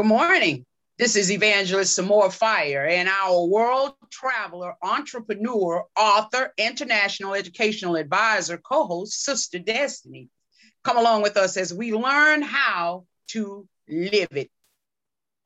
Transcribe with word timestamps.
Good 0.00 0.06
morning. 0.06 0.64
This 0.96 1.14
is 1.14 1.30
Evangelist 1.30 1.98
Samore 1.98 2.32
Fire 2.32 2.86
and 2.86 3.06
our 3.06 3.44
world 3.44 3.92
traveler, 4.10 4.74
entrepreneur, 4.82 5.84
author, 5.94 6.54
international 6.56 7.34
educational 7.34 7.96
advisor, 7.96 8.56
co 8.56 8.86
host, 8.86 9.22
Sister 9.22 9.58
Destiny. 9.58 10.30
Come 10.84 10.96
along 10.96 11.20
with 11.20 11.36
us 11.36 11.58
as 11.58 11.74
we 11.74 11.92
learn 11.92 12.40
how 12.40 13.04
to 13.32 13.68
live 13.90 14.28
it. 14.30 14.50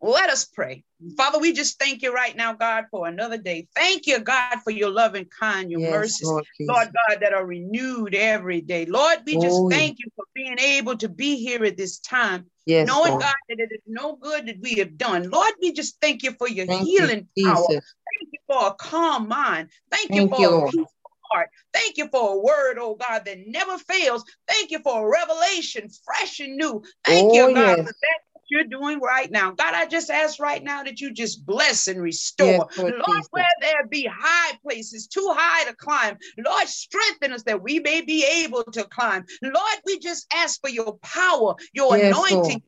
Let 0.05 0.29
us 0.29 0.45
pray. 0.45 0.85
Father, 1.17 1.39
we 1.39 1.55
just 1.55 1.79
thank 1.79 2.03
you 2.03 2.13
right 2.13 2.37
now, 2.37 2.53
God, 2.53 2.85
for 2.91 3.09
another 3.09 3.39
day. 3.39 3.69
Thank 3.75 4.07
you, 4.07 4.19
God, 4.19 4.59
for 4.63 4.71
your 4.71 4.91
love 4.91 5.15
and 5.15 5.31
kind, 5.31 5.71
your 5.71 5.81
yes, 5.81 5.91
mercies, 5.91 6.29
Lord, 6.29 6.45
Lord, 6.61 6.89
God, 7.09 7.21
that 7.23 7.33
are 7.33 7.47
renewed 7.47 8.15
every 8.15 8.61
day. 8.61 8.85
Lord, 8.85 9.21
we 9.25 9.39
just 9.39 9.57
oh, 9.57 9.71
thank 9.71 9.99
you 10.01 10.11
for 10.15 10.27
being 10.35 10.59
able 10.59 10.95
to 10.99 11.09
be 11.09 11.37
here 11.37 11.65
at 11.65 11.79
this 11.79 12.01
time, 12.01 12.45
yes, 12.67 12.87
knowing, 12.87 13.13
Lord. 13.13 13.23
God, 13.23 13.35
that 13.49 13.61
it 13.61 13.73
is 13.73 13.81
no 13.87 14.17
good 14.17 14.47
that 14.47 14.61
we 14.61 14.75
have 14.75 14.99
done. 14.99 15.31
Lord, 15.31 15.53
we 15.63 15.73
just 15.73 15.99
thank 16.03 16.23
you 16.23 16.33
for 16.33 16.49
your 16.49 16.67
thank 16.67 16.87
healing 16.87 17.27
you, 17.35 17.47
power. 17.47 17.67
Thank 17.67 18.31
you 18.31 18.41
for 18.47 18.67
a 18.67 18.75
calm 18.75 19.27
mind. 19.27 19.71
Thank, 19.91 20.11
thank 20.11 20.21
you 20.21 20.29
for 20.29 20.41
you, 20.41 20.55
a 20.55 20.65
peaceful 20.67 21.11
heart. 21.33 21.49
Thank 21.73 21.97
you 21.97 22.09
for 22.09 22.35
a 22.35 22.39
word, 22.39 22.77
oh 22.79 22.95
God, 22.95 23.25
that 23.25 23.39
never 23.47 23.79
fails. 23.79 24.23
Thank 24.49 24.71
you 24.71 24.81
for 24.81 25.07
a 25.07 25.11
revelation, 25.11 25.89
fresh 26.05 26.41
and 26.41 26.59
new. 26.59 26.83
Thank 27.07 27.33
oh, 27.33 27.35
you, 27.35 27.55
God, 27.55 27.79
yes. 27.79 27.87
for 27.87 27.95
that 28.03 28.34
you're 28.49 28.65
doing 28.65 29.01
right 29.01 29.31
now. 29.31 29.53
God, 29.53 29.75
I 29.75 29.87
just 29.87 30.11
ask 30.11 30.41
right 30.41 30.63
now 30.63 30.83
that 30.83 31.01
you 31.01 31.13
just 31.13 31.45
bless 31.45 31.89
and 31.89 32.01
restore. 32.01 32.47
Yes, 32.49 32.79
Lord, 32.79 32.95
Lord 32.95 33.25
where 33.31 33.45
there 33.61 33.87
be 33.89 34.09
high 34.11 34.59
places 34.63 35.07
too 35.07 35.33
high 35.35 35.65
to 35.65 35.75
climb, 35.77 36.17
Lord, 36.39 36.69
strengthen 36.69 37.33
us 37.33 37.43
that 37.45 37.63
we 37.63 37.81
may 37.81 38.01
be 38.03 38.25
able 38.45 38.65
to 38.65 38.85
climb. 38.85 39.25
Lord, 39.43 39.79
we 39.87 39.99
just 39.99 40.27
ask 40.35 40.61
for 40.61 40.71
your 40.71 40.99
power, 41.03 41.55
your 41.73 41.97
yes, 41.97 42.15
anointing. 42.15 42.33
Lord. 42.33 42.63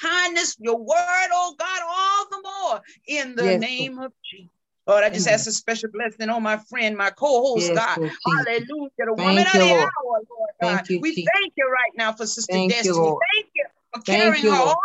Kindness, 0.00 0.56
your 0.58 0.78
word, 0.78 1.28
oh 1.32 1.54
God, 1.58 1.80
all 1.86 2.26
the 2.30 2.48
more 2.48 2.80
in 3.06 3.36
the 3.36 3.44
yes, 3.44 3.60
name 3.60 3.98
Lord. 3.98 4.06
of 4.06 4.12
Jesus. 4.30 4.50
Lord, 4.86 5.04
I 5.04 5.10
just 5.10 5.28
ask 5.28 5.46
a 5.46 5.52
special 5.52 5.90
blessing 5.92 6.28
on 6.28 6.42
my 6.42 6.56
friend, 6.56 6.96
my 6.96 7.10
co-host, 7.10 7.68
yes, 7.68 7.76
God. 7.76 8.10
Hallelujah. 8.46 8.90
The 8.98 9.14
thank 9.16 9.18
woman 9.18 9.38
you, 9.38 9.42
of 9.44 9.52
the 9.52 9.60
Lord. 9.60 9.82
hour, 9.84 10.20
Lord 10.28 10.50
God. 10.60 10.90
You, 10.90 10.98
we 11.00 11.14
Jesus. 11.14 11.30
thank 11.34 11.52
you 11.56 11.70
right 11.70 11.92
now 11.96 12.12
for 12.12 12.26
Sister 12.26 12.52
thank 12.52 12.72
Destiny. 12.72 12.96
You, 12.96 13.20
thank 13.34 13.50
you 13.54 13.66
for 13.94 14.02
carrying 14.02 14.44
you, 14.44 14.50
her 14.50 14.56
all 14.56 14.76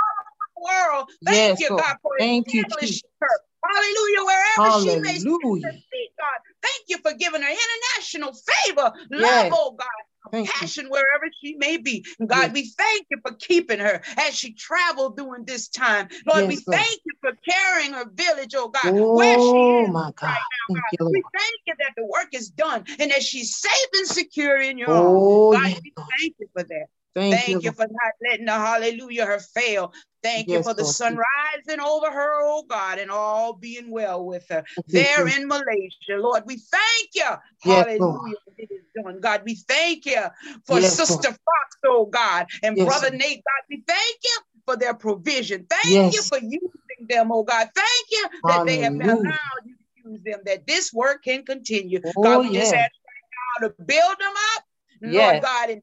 world. 0.62 1.10
Thank 1.26 1.60
yes, 1.60 1.70
you, 1.70 1.70
God, 1.70 1.96
for 2.02 2.12
Thank 2.20 2.48
establishing 2.48 3.02
you, 3.04 3.28
her. 3.28 3.40
Hallelujah, 3.66 4.26
wherever 4.26 4.70
Hallelujah. 4.70 5.20
she 5.20 5.60
may 5.60 5.72
see, 5.72 6.10
God. 6.18 6.40
Thank 6.62 6.86
you 6.88 6.98
for 7.00 7.14
giving 7.14 7.42
her 7.42 7.50
international 7.50 8.34
favor, 8.34 8.94
yes. 9.12 9.52
love, 9.52 9.54
oh 9.54 9.72
God. 9.78 9.88
Compassion 10.32 10.88
wherever 10.90 11.26
she 11.42 11.56
may 11.56 11.78
be. 11.78 12.06
God, 12.26 12.48
yes. 12.48 12.54
we 12.54 12.74
thank 12.78 13.08
you 13.10 13.18
for 13.26 13.34
keeping 13.36 13.80
her 13.80 14.02
as 14.18 14.36
she 14.36 14.54
traveled 14.54 15.16
during 15.16 15.46
this 15.46 15.70
time. 15.70 16.10
Lord, 16.26 16.42
yes, 16.42 16.48
we 16.50 16.64
Lord. 16.68 16.82
thank 16.82 17.00
you 17.06 17.14
for 17.22 17.32
carrying 17.50 17.94
her 17.94 18.06
village, 18.14 18.54
oh 18.56 18.68
God, 18.68 18.94
oh, 18.94 19.16
where 19.16 19.36
she 19.36 19.40
oh, 19.40 19.84
is 19.86 19.90
my 19.90 20.12
God. 20.16 20.28
right 20.28 20.42
now, 20.70 20.76
God. 20.76 20.84
You, 21.00 21.10
we 21.14 21.24
thank 21.34 21.60
you 21.66 21.74
that 21.80 21.94
the 21.96 22.06
work 22.06 22.28
is 22.34 22.50
done 22.50 22.84
and 23.00 23.12
that 23.12 23.24
she's 23.24 23.56
safe 23.56 23.90
and 23.94 24.08
secure 24.08 24.60
in 24.60 24.78
your 24.78 24.90
oh, 24.90 25.54
arms. 25.54 25.74
God, 25.74 25.82
we 25.84 25.94
thank 25.96 26.36
you 26.40 26.50
for 26.54 26.64
that. 26.64 26.88
Thank, 27.18 27.36
Thank 27.36 27.50
you. 27.50 27.62
you. 27.62 27.72
for 27.72 27.88
not 27.90 28.14
letting 28.30 28.46
the 28.46 28.52
hallelujah 28.52 29.26
her 29.26 29.40
fail. 29.40 29.92
Thank 30.22 30.50
yes, 30.50 30.60
you 30.60 30.64
for 30.64 30.76
the 30.76 30.84
Lord. 30.84 30.94
sun 30.94 31.18
rising 31.18 31.80
over 31.80 32.12
her, 32.12 32.40
oh 32.44 32.64
God, 32.68 33.00
and 33.00 33.10
all 33.10 33.54
being 33.54 33.90
well 33.90 34.24
with 34.24 34.46
her 34.50 34.64
there 34.88 35.28
in 35.28 35.48
Malaysia. 35.48 36.18
Lord, 36.18 36.44
we 36.46 36.58
thank 36.58 37.10
you. 37.16 37.24
Yes, 37.66 37.88
hallelujah. 37.88 38.36
It 38.60 38.70
is 38.72 39.04
done. 39.04 39.20
God, 39.20 39.42
we 39.46 39.56
thank 39.56 40.06
you 40.06 40.22
for 40.68 40.80
Sister. 40.80 41.30
Fox, 41.30 41.78
oh 41.86 42.06
God, 42.06 42.46
and 42.62 42.78
Brother 42.78 43.10
Nate. 43.10 43.44
God, 43.44 43.64
we 43.68 43.84
thank 43.88 44.18
you 44.24 44.40
for 44.68 44.78
their 44.78 44.94
provision. 44.94 45.66
Thank 45.68 46.14
you 46.14 46.22
for 46.22 46.38
using 46.38 47.08
them, 47.10 47.32
oh 47.32 47.42
God. 47.42 47.68
Thank 47.74 48.08
you 48.12 48.28
that 48.44 48.44
hallelujah. 48.44 48.66
they 48.66 48.84
have 48.84 48.94
allowed 48.94 49.66
you 49.66 49.76
to 49.76 50.10
use 50.12 50.22
them, 50.24 50.42
that 50.46 50.68
this 50.68 50.94
work 50.94 51.24
can 51.24 51.44
continue. 51.46 52.00
Oh, 52.16 52.22
God, 52.22 52.42
we 52.42 52.52
just 52.52 52.74
ask 52.74 52.92
right 52.92 53.62
now 53.62 53.68
to 53.70 53.74
build 53.84 54.20
them 54.20 54.34
up. 54.56 54.64
Lord 55.00 55.44
God, 55.44 55.70
and 55.70 55.82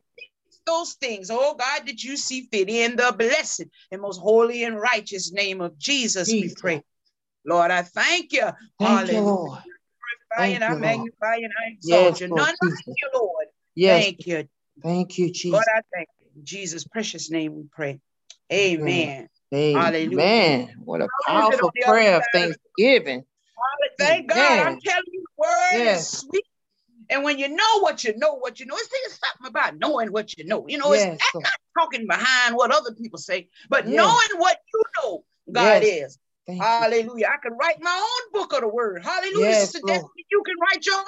those 0.67 0.95
things, 0.95 1.31
oh 1.31 1.55
God, 1.55 1.87
that 1.87 2.03
you 2.03 2.17
see 2.17 2.49
fit 2.51 2.69
in 2.69 2.97
the 2.97 3.15
blessed 3.17 3.65
and 3.91 4.01
most 4.01 4.21
holy 4.21 4.65
and 4.65 4.81
righteous 4.81 5.33
name 5.33 5.61
of 5.61 5.79
Jesus, 5.79 6.29
Jesus. 6.31 6.55
we 6.57 6.61
pray. 6.61 6.83
Lord, 7.47 7.71
I 7.71 7.83
thank 7.83 8.33
you. 8.33 8.41
Thank 8.41 8.53
Hallelujah. 8.81 9.19
you, 9.19 9.25
Lord. 9.25 9.59
Thank 10.37 10.55
and 10.57 10.65
I 10.65 10.75
magnify 10.75 11.37
and 11.37 11.53
I 11.65 11.71
exalt 11.73 12.13
yes, 12.13 12.21
you. 12.21 12.29
None 12.29 12.37
like 12.61 12.85
you, 12.87 13.11
Lord. 13.15 13.47
Yes. 13.75 14.03
Thank 14.03 14.27
you. 14.27 14.49
Thank 14.83 15.19
you, 15.19 15.31
Jesus. 15.31 15.53
Lord, 15.53 15.65
I 15.69 15.81
thank 15.95 16.09
you. 16.21 16.27
In 16.37 16.45
Jesus' 16.45 16.85
precious 16.85 17.31
name 17.31 17.55
we 17.55 17.65
pray. 17.71 18.01
Amen. 18.53 19.29
Amen. 19.55 19.81
Hallelujah. 19.81 20.75
What 20.85 21.03
a 21.03 21.09
powerful 21.27 21.71
prayer 21.83 22.17
of 22.17 22.25
thanksgiving. 22.33 23.25
Thank 23.99 24.31
Amen. 24.31 24.59
God. 24.59 24.73
I'm 24.73 24.81
telling 24.81 25.05
you, 25.13 25.21
the 25.23 25.43
word 25.43 25.85
yes. 25.85 26.01
is 26.01 26.19
sweet 26.21 26.45
and 27.11 27.25
when 27.25 27.39
you 27.39 27.49
know 27.49 27.81
what 27.81 28.05
you 28.05 28.17
know, 28.17 28.35
what 28.35 28.61
you 28.61 28.67
know, 28.67 28.77
it's, 28.77 28.89
it's 28.93 29.21
something 29.21 29.49
about 29.49 29.79
knowing 29.79 30.13
what 30.13 30.37
you 30.37 30.45
know. 30.45 30.67
You 30.69 30.79
know, 30.79 30.93
yes. 30.93 31.19
it's 31.19 31.35
not 31.35 31.53
talking 31.79 32.07
behind 32.07 32.57
what 32.57 32.71
other 32.71 32.93
people 32.93 33.19
say, 33.19 33.49
but 33.69 33.87
yes. 33.87 33.97
knowing 33.97 34.41
what 34.41 34.59
you 34.73 34.83
know 34.99 35.25
God 35.53 35.83
yes. 35.83 36.11
is. 36.11 36.19
Thank 36.47 36.63
Hallelujah. 36.63 37.27
You. 37.27 37.27
I 37.27 37.37
can 37.43 37.53
write 37.59 37.81
my 37.81 38.03
own 38.03 38.41
book 38.41 38.53
of 38.53 38.61
the 38.61 38.69
word. 38.69 39.03
Hallelujah. 39.03 39.49
Yes, 39.49 39.73
Destiny, 39.73 40.27
you 40.31 40.43
can 40.45 40.55
write 40.61 40.85
your 40.85 40.99
own 40.99 41.05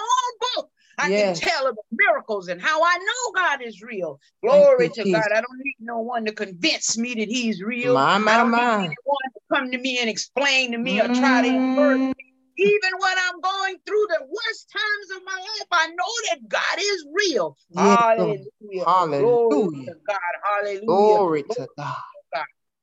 book. 0.55 0.71
I 0.99 1.09
yes. 1.09 1.39
can 1.39 1.51
tell 1.51 1.69
of 1.69 1.77
the 1.77 1.83
miracles 1.93 2.49
and 2.49 2.61
how 2.61 2.83
I 2.83 2.97
know 2.97 3.33
God 3.35 3.63
is 3.63 3.83
real. 3.83 4.19
Glory 4.43 4.89
to 4.89 5.05
God. 5.13 5.25
I 5.31 5.43
don't 5.43 5.59
need 5.59 5.77
no 5.79 5.99
one 6.01 6.25
to 6.25 6.33
convince 6.33 6.97
me 6.97 7.15
that 7.15 7.29
He's 7.29 7.63
real. 7.63 7.93
My, 7.93 8.17
my, 8.17 8.33
I 8.33 8.37
don't 8.39 8.51
my. 8.51 8.59
need 8.59 8.85
anyone 8.85 8.95
to 9.35 9.41
come 9.53 9.71
to 9.73 9.79
me 9.79 9.99
and 9.99 10.09
explain 10.09 10.73
to 10.73 10.79
me 10.79 10.99
mm. 10.99 11.05
or 11.05 11.15
try 11.15 11.43
to 11.43 11.49
encourage 11.49 12.01
me 12.01 12.15
even 12.59 12.91
when 12.99 13.15
I'm 13.19 13.41
going 13.41 13.77
through 13.87 14.07
the 14.09 14.25
worst 14.27 14.73
times 14.73 15.17
of 15.17 15.23
my 15.25 15.37
life, 15.37 15.69
I 15.71 15.87
know 15.89 16.31
that 16.31 16.49
God 16.49 16.79
is 16.79 17.07
real. 17.13 17.57
Yes, 17.71 17.99
Hallelujah. 17.99 18.85
Hallelujah. 18.85 19.21
Glory 19.21 19.85
to 19.87 19.95
God. 20.07 20.19
Hallelujah. 20.45 20.87
Glory 20.87 21.43
to 21.43 21.69
God. 21.77 21.97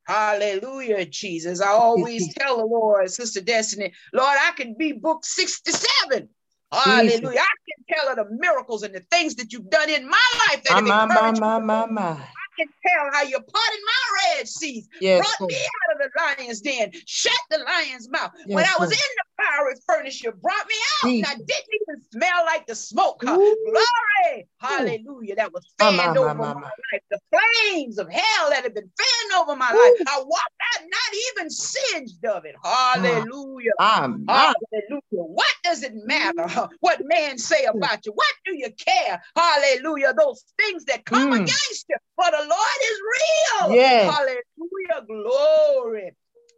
Hallelujah, 0.05 1.05
Jesus. 1.05 1.61
I 1.61 1.69
always 1.69 2.33
tell 2.35 2.57
the 2.57 2.65
Lord, 2.65 3.09
Sister 3.09 3.39
Destiny, 3.39 3.93
Lord, 4.11 4.37
I 4.39 4.51
can 4.55 4.75
be 4.77 4.91
book 4.91 5.25
67. 5.25 6.27
Hallelujah. 6.71 7.19
Jesus. 7.21 7.39
I 7.39 7.55
can 7.67 7.95
tell 7.95 8.09
her 8.09 8.15
the 8.15 8.29
miracles 8.37 8.83
and 8.83 8.93
the 8.93 8.99
things 9.11 9.35
that 9.35 9.53
you've 9.53 9.69
done 9.69 9.89
in 9.89 10.07
my 10.07 10.49
life 10.49 10.63
that 10.65 10.73
my, 10.73 10.79
have 10.79 10.87
encouraged 10.87 11.41
my, 11.41 11.59
my, 11.59 11.85
my, 11.85 11.85
my, 11.85 12.15
my 12.15 12.25
can 12.57 12.67
tell 12.85 13.11
how 13.13 13.23
you 13.23 13.39
parted 13.39 13.79
my 13.85 14.35
red 14.37 14.47
seas, 14.47 14.87
yes, 14.99 15.19
brought 15.19 15.49
me 15.49 15.55
out 15.55 15.95
of 15.95 16.11
the 16.11 16.43
lion's 16.43 16.61
den, 16.61 16.91
shut 17.05 17.37
the 17.49 17.59
lion's 17.59 18.09
mouth. 18.09 18.31
Yes, 18.45 18.55
when 18.55 18.65
I 18.65 18.75
was 18.79 18.91
in 18.91 18.97
the 18.97 19.25
fiery 19.43 19.75
furnace, 19.87 20.23
you 20.23 20.31
brought 20.31 20.67
me 20.67 20.75
out, 20.75 21.09
Jesus. 21.09 21.31
and 21.31 21.41
I 21.41 21.43
didn't 21.45 21.81
even 21.81 22.01
smell 22.11 22.45
like 22.45 22.67
the 22.67 22.75
smoke. 22.75 23.19
Glory, 23.19 24.47
hallelujah! 24.59 25.35
That 25.35 25.53
was 25.53 25.65
fanned 25.79 26.17
over 26.17 26.33
my, 26.33 26.53
life. 26.53 27.01
The 27.09 27.19
flames 27.31 27.97
of 27.97 28.09
hell 28.09 28.49
that 28.49 28.63
had 28.63 28.73
been 28.73 28.89
fanned 28.97 29.41
over 29.41 29.55
my 29.55 29.69
life. 29.69 30.07
I 30.07 30.19
walked 30.19 30.61
out 30.75 30.83
not 30.83 31.17
even 31.31 31.49
singed 31.49 32.23
of 32.25 32.45
it. 32.45 32.55
Hallelujah. 32.63 33.71
Hallelujah. 33.79 35.01
What 35.09 35.53
does 35.63 35.83
it 35.83 35.93
matter 35.95 36.69
what 36.79 37.01
man 37.03 37.37
say 37.37 37.65
about 37.65 38.05
you? 38.05 38.13
What 38.13 38.33
do 38.45 38.55
you 38.55 38.69
care? 38.71 39.21
Hallelujah. 39.35 40.13
Those 40.13 40.43
things 40.57 40.85
that 40.85 41.05
come 41.05 41.31
mm. 41.31 41.35
against 41.35 41.85
you. 41.89 41.97
For 42.15 42.29
the 42.29 42.37
Lord 42.37 42.79
is 42.83 42.99
real. 43.13 43.75
Yes. 43.75 44.13
Hallelujah. 44.13 45.05
Glory. 45.07 46.11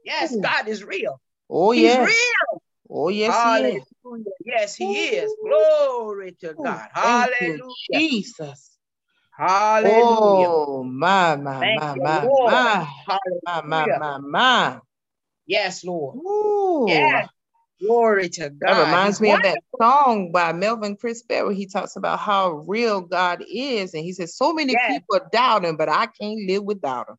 Yes, 0.03 0.35
God 0.35 0.67
is 0.67 0.83
real. 0.83 1.19
Oh, 1.49 1.71
He's 1.71 1.83
yes. 1.83 2.07
real. 2.07 2.44
Oh, 2.97 3.09
yes, 3.09 3.33
Hallelujah. 3.35 3.81
he 4.03 4.09
is. 4.21 4.25
Yes, 4.45 4.75
he 4.75 5.05
is. 5.07 5.35
Oh. 5.43 5.97
Glory 6.07 6.31
to 6.39 6.55
oh, 6.57 6.63
God. 6.63 6.87
Hallelujah. 6.93 7.59
Jesus. 7.93 8.77
Hallelujah. 9.37 10.47
Oh, 10.47 10.83
my, 10.83 11.35
my, 11.35 11.59
Thank 11.59 11.81
my, 11.81 11.95
my, 11.95 12.23
Lord. 12.23 12.53
my, 12.53 12.87
my, 13.45 13.61
my, 13.65 13.97
my, 13.97 14.17
my. 14.19 14.79
Yes, 15.45 15.83
Lord. 15.83 16.15
Ooh. 16.15 16.85
Yes. 16.87 17.27
Glory 17.81 18.29
to 18.29 18.49
God. 18.49 18.59
That 18.61 18.85
reminds 18.85 19.19
me 19.19 19.27
wonderful. 19.27 19.57
of 19.57 19.61
that 19.79 19.85
song 19.85 20.31
by 20.31 20.53
Melvin 20.53 20.95
Chris 20.95 21.21
Berry. 21.23 21.53
He 21.53 21.65
talks 21.65 21.97
about 21.97 22.19
how 22.19 22.63
real 22.65 23.01
God 23.01 23.43
is. 23.51 23.93
And 23.93 24.05
he 24.05 24.13
says, 24.13 24.37
So 24.37 24.53
many 24.53 24.71
yes. 24.71 24.93
people 24.93 25.19
doubt 25.33 25.65
him, 25.65 25.75
but 25.75 25.89
I 25.89 26.05
can't 26.05 26.47
live 26.47 26.63
without 26.63 27.09
him. 27.09 27.17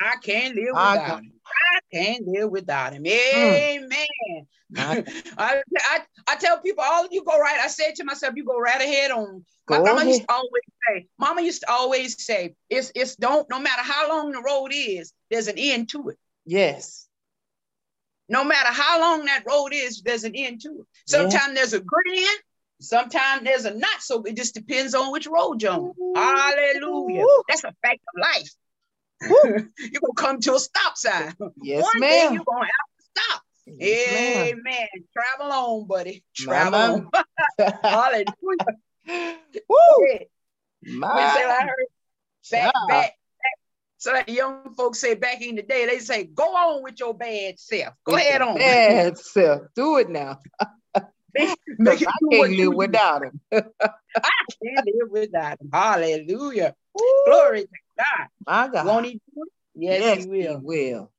I 0.00 0.16
can't 0.22 0.54
live 0.54 0.74
without 0.74 1.20
him. 1.20 1.32
I 1.46 1.80
can't 1.92 2.26
live 2.26 2.50
without 2.50 2.92
him. 2.92 3.06
Amen. 3.06 4.06
Mm. 4.72 5.24
I, 5.38 5.62
I, 5.78 6.00
I 6.26 6.36
tell 6.36 6.60
people, 6.60 6.84
all 6.86 7.04
of 7.04 7.12
you 7.12 7.22
go 7.24 7.38
right. 7.38 7.60
I 7.60 7.68
said 7.68 7.94
to 7.96 8.04
myself, 8.04 8.34
you 8.36 8.44
go 8.44 8.58
right 8.58 8.80
ahead 8.80 9.10
on. 9.10 9.44
My 9.68 9.78
mama 9.78 10.00
ahead. 10.00 10.08
used 10.08 10.20
to 10.22 10.32
always 10.32 10.62
say, 10.88 11.06
Mama 11.18 11.42
used 11.42 11.60
to 11.62 11.70
always 11.70 12.24
say, 12.24 12.54
it's 12.68 12.92
it's 12.94 13.16
don't 13.16 13.48
no 13.50 13.58
matter 13.58 13.82
how 13.82 14.08
long 14.08 14.32
the 14.32 14.42
road 14.42 14.72
is, 14.74 15.12
there's 15.30 15.48
an 15.48 15.56
end 15.58 15.90
to 15.90 16.10
it. 16.10 16.18
Yes. 16.44 17.06
No 18.28 18.42
matter 18.44 18.70
how 18.72 19.00
long 19.00 19.24
that 19.26 19.44
road 19.46 19.72
is, 19.72 20.02
there's 20.02 20.24
an 20.24 20.34
end 20.34 20.62
to 20.62 20.80
it. 20.80 20.86
Sometimes 21.06 21.48
yeah. 21.48 21.54
there's 21.54 21.72
a 21.74 21.80
good 21.80 22.16
end, 22.16 22.38
sometimes 22.80 23.44
there's 23.44 23.64
a 23.64 23.74
not 23.74 24.00
so. 24.00 24.22
It 24.22 24.36
just 24.36 24.54
depends 24.54 24.94
on 24.94 25.12
which 25.12 25.26
road 25.26 25.62
you're 25.62 25.72
on. 25.72 25.92
Hallelujah. 26.14 27.24
That's 27.48 27.64
a 27.64 27.74
fact 27.82 28.00
of 28.14 28.20
life. 28.20 28.50
you're 29.44 30.00
gonna 30.00 30.14
come 30.16 30.40
to 30.40 30.54
a 30.54 30.58
stop 30.58 30.96
sign. 30.96 31.34
Yes, 31.60 31.82
One 31.82 32.00
ma'am. 32.00 32.10
day 32.10 32.34
you're 32.34 32.44
gonna 32.44 32.66
have 32.66 32.88
to 32.98 33.04
stop. 33.16 33.42
Yes, 33.66 34.52
Amen. 34.52 34.88
Travel 35.12 35.52
on, 35.52 35.86
buddy. 35.86 36.24
Travel 36.34 36.74
on. 36.74 37.10
Hallelujah. 37.82 39.38
Woo! 39.68 40.08
Yeah. 40.82 41.34
Say, 41.34 41.44
I 41.44 41.60
heard 41.62 41.86
back, 42.50 42.72
God. 42.74 42.88
back. 42.88 43.12
So 43.96 44.12
like 44.12 44.26
the 44.26 44.32
young 44.32 44.74
folks 44.74 44.98
say 44.98 45.14
back 45.14 45.40
in 45.40 45.56
the 45.56 45.62
day, 45.62 45.86
they 45.86 45.98
say, 45.98 46.24
go 46.24 46.44
on 46.44 46.82
with 46.82 47.00
your 47.00 47.14
bad 47.14 47.58
self. 47.58 47.94
Go 48.04 48.16
ahead 48.16 48.42
on. 48.42 48.56
Bad 48.58 49.16
self. 49.16 49.62
Do 49.74 49.96
it 49.98 50.10
now. 50.10 50.40
Make, 51.36 51.58
make 51.78 52.00
it 52.00 52.08
I 52.08 52.12
can't 52.32 52.52
live 52.52 52.74
without 52.74 53.24
him. 53.24 53.40
I 53.50 53.60
Can't 54.62 54.86
live 54.86 55.10
without 55.10 55.60
him. 55.60 55.68
Hallelujah. 55.72 56.76
Woo! 56.94 57.02
Glory 57.26 57.62
to 57.62 57.68
God. 57.98 58.28
My 58.46 58.68
God. 58.68 58.86
Won't 58.86 59.06
he 59.06 59.12
do 59.14 59.42
it? 59.42 59.52
Yes, 59.74 60.24
he 60.24 60.28
will. 60.28 60.60
will. 60.62 61.10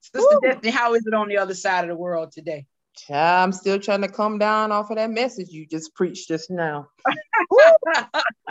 Sister 0.00 0.20
Woo. 0.20 0.40
Destiny, 0.42 0.70
how 0.70 0.94
is 0.94 1.06
it 1.06 1.14
on 1.14 1.28
the 1.28 1.38
other 1.38 1.54
side 1.54 1.84
of 1.84 1.88
the 1.88 1.96
world 1.96 2.32
today? 2.32 2.66
I'm 3.10 3.52
still 3.52 3.78
trying 3.78 4.02
to 4.02 4.08
come 4.08 4.38
down 4.38 4.70
off 4.72 4.90
of 4.90 4.96
that 4.96 5.10
message 5.10 5.48
you 5.50 5.66
just 5.66 5.94
preached 5.94 6.28
just 6.28 6.50
now. 6.50 6.88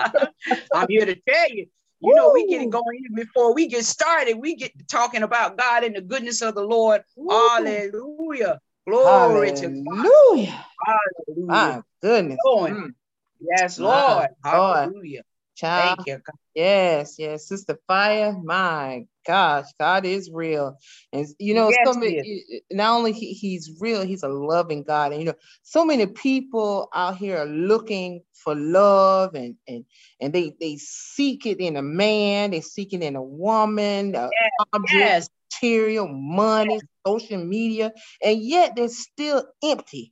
I'm 0.73 0.87
here 0.89 1.05
to 1.05 1.15
tell 1.15 1.49
you. 1.49 1.67
You 1.99 2.15
know, 2.15 2.31
we 2.33 2.47
get 2.47 2.61
Woo. 2.61 2.67
it 2.67 2.69
going 2.71 2.99
even 2.99 3.15
before 3.15 3.53
we 3.53 3.67
get 3.67 3.85
started. 3.85 4.33
We 4.33 4.55
get 4.55 4.71
talking 4.87 5.21
about 5.21 5.57
God 5.57 5.83
and 5.83 5.95
the 5.95 6.01
goodness 6.01 6.41
of 6.41 6.55
the 6.55 6.63
Lord. 6.63 7.03
Woo. 7.15 7.29
Hallelujah. 7.29 8.59
Glory 8.87 9.51
to 9.51 9.69
God. 9.69 10.07
Hallelujah. 10.33 10.65
Hallelujah. 10.83 11.47
My 11.47 11.81
goodness. 12.01 12.39
Mm. 12.47 12.93
Yes, 13.39 13.77
Lord. 13.77 13.93
Lord. 13.93 14.29
Hallelujah. 14.43 15.21
Child, 15.61 15.97
Thank 15.97 16.07
you. 16.07 16.13
God. 16.15 16.35
Yes, 16.55 17.15
yes, 17.19 17.47
Sister 17.47 17.79
Fire. 17.87 18.35
My 18.43 19.05
gosh, 19.27 19.67
God 19.79 20.05
is 20.05 20.29
real, 20.33 20.77
and 21.13 21.27
you 21.39 21.53
know, 21.53 21.69
Yes, 21.69 21.77
so 21.85 21.93
many. 21.99 22.43
Not 22.71 22.97
only 22.97 23.11
he, 23.13 23.33
He's 23.33 23.77
real, 23.79 24.03
He's 24.03 24.23
a 24.23 24.27
loving 24.27 24.83
God, 24.83 25.11
and 25.11 25.21
you 25.21 25.27
know, 25.27 25.35
so 25.63 25.85
many 25.85 26.07
people 26.07 26.89
out 26.93 27.17
here 27.17 27.37
are 27.37 27.45
looking 27.45 28.23
for 28.33 28.55
love, 28.55 29.35
and 29.35 29.55
and 29.67 29.85
and 30.19 30.33
they 30.33 30.53
they 30.59 30.77
seek 30.77 31.45
it 31.45 31.59
in 31.59 31.77
a 31.77 31.83
man, 31.83 32.51
they 32.51 32.61
seek 32.61 32.93
it 32.93 33.03
in 33.03 33.15
a 33.15 33.23
woman, 33.23 34.15
uh, 34.15 34.29
a 34.59 34.65
object, 34.73 34.93
Yes. 34.99 35.29
material, 35.53 36.07
money, 36.07 36.79
social 37.05 37.45
media, 37.45 37.93
and 38.23 38.41
yet 38.41 38.75
they're 38.75 38.89
still 38.89 39.45
empty. 39.63 40.11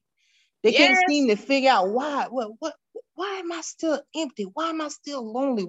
They 0.63 0.73
can't 0.73 0.97
seem 1.07 1.27
to 1.29 1.35
figure 1.37 1.71
out 1.71 1.89
why. 1.89 2.27
What 2.29 2.51
what? 2.59 2.75
Why 3.19 3.39
am 3.43 3.51
I 3.51 3.59
still 3.59 4.01
empty? 4.15 4.43
Why 4.43 4.69
am 4.69 4.79
I 4.79 4.87
still 4.87 5.29
lonely? 5.29 5.67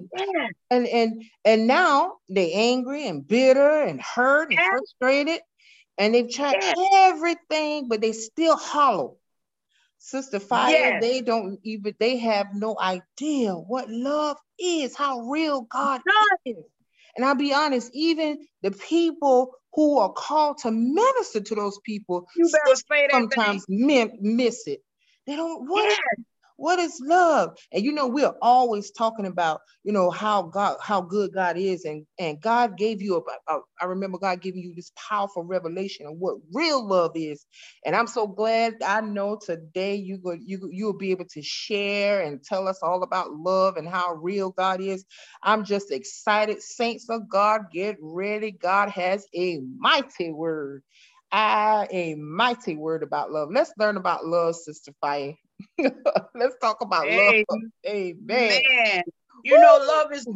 And 0.69 0.87
and 0.87 1.23
and 1.43 1.67
now 1.67 2.13
they're 2.29 2.49
angry 2.53 3.05
and 3.09 3.27
bitter 3.27 3.81
and 3.83 3.99
hurt 4.01 4.51
and 4.51 4.57
Yeah. 4.57 4.69
frustrated 4.69 5.41
and 5.97 6.15
they've 6.15 6.31
tried 6.31 6.55
Yeah. 6.61 7.09
everything 7.09 7.89
but 7.89 7.99
they 7.99 8.13
still 8.13 8.55
hollow 8.55 9.17
sister 9.97 10.39
fire 10.39 10.97
they 11.01 11.19
don't 11.19 11.59
even 11.63 11.93
they 11.99 12.15
have 12.19 12.47
no 12.53 12.77
idea 12.79 13.53
what 13.53 13.89
love 13.89 14.37
is 14.57 14.95
how 14.95 15.19
real 15.19 15.63
god 15.63 15.99
is 16.45 16.55
and 17.17 17.25
i'll 17.25 17.35
be 17.35 17.53
honest 17.53 17.91
even 17.93 18.47
the 18.61 18.71
people 18.71 19.51
who 19.73 19.99
are 19.99 20.13
called 20.13 20.57
to 20.59 20.71
minister 20.71 21.41
to 21.41 21.55
those 21.55 21.79
people 21.83 22.25
You 22.37 22.49
better 22.49 22.75
say 22.75 23.07
that 23.07 23.11
sometimes 23.11 23.65
mi- 23.67 24.17
miss 24.21 24.67
it 24.67 24.81
they 25.27 25.35
don't 25.35 25.67
what. 25.69 25.99
What 26.61 26.79
is 26.79 27.01
love? 27.03 27.57
And 27.73 27.83
you 27.85 27.93
know, 27.93 28.07
we're 28.07 28.33
always 28.41 28.91
talking 28.91 29.27
about, 29.27 29.61
you 29.83 29.93
know, 29.93 30.11
how 30.11 30.43
God, 30.43 30.77
how 30.81 31.01
good 31.01 31.33
God 31.33 31.57
is, 31.57 31.85
and 31.85 32.05
and 32.19 32.41
God 32.41 32.77
gave 32.77 33.01
you 33.01 33.17
a, 33.17 33.53
a 33.53 33.59
I 33.81 33.85
remember 33.87 34.19
God 34.19 34.41
giving 34.41 34.61
you 34.63 34.73
this 34.75 34.91
powerful 34.97 35.43
revelation 35.43 36.07
of 36.07 36.17
what 36.17 36.37
real 36.53 36.87
love 36.87 37.13
is. 37.15 37.45
And 37.85 37.95
I'm 37.95 38.07
so 38.07 38.27
glad 38.27 38.75
I 38.85 39.01
know 39.01 39.39
today 39.43 39.95
you 39.95 40.19
go 40.19 40.33
you 40.33 40.69
you'll 40.71 40.97
be 40.97 41.11
able 41.11 41.27
to 41.33 41.43
share 41.43 42.21
and 42.23 42.43
tell 42.43 42.67
us 42.69 42.79
all 42.83 43.03
about 43.03 43.31
love 43.33 43.77
and 43.77 43.89
how 43.89 44.15
real 44.15 44.51
God 44.51 44.81
is. 44.81 45.05
I'm 45.43 45.65
just 45.65 45.91
excited, 45.91 46.61
saints 46.63 47.09
of 47.09 47.29
God, 47.29 47.63
get 47.73 47.97
ready. 48.01 48.51
God 48.51 48.89
has 48.91 49.25
a 49.35 49.59
mighty 49.79 50.31
word. 50.31 50.83
I 51.31 51.87
a 51.91 52.15
mighty 52.15 52.77
word 52.77 53.03
about 53.03 53.31
love. 53.31 53.49
Let's 53.53 53.73
learn 53.79 53.97
about 53.97 54.25
love, 54.25 54.55
Sister 54.55 54.93
Fire. 55.01 55.33
Let's 56.35 56.55
talk 56.61 56.81
about 56.81 57.07
Amen. 57.07 57.43
love. 57.49 57.61
Amen. 57.87 58.61
Man, 58.77 59.03
you 59.43 59.57
know, 59.59 59.79
love 59.87 60.11
is 60.13 60.27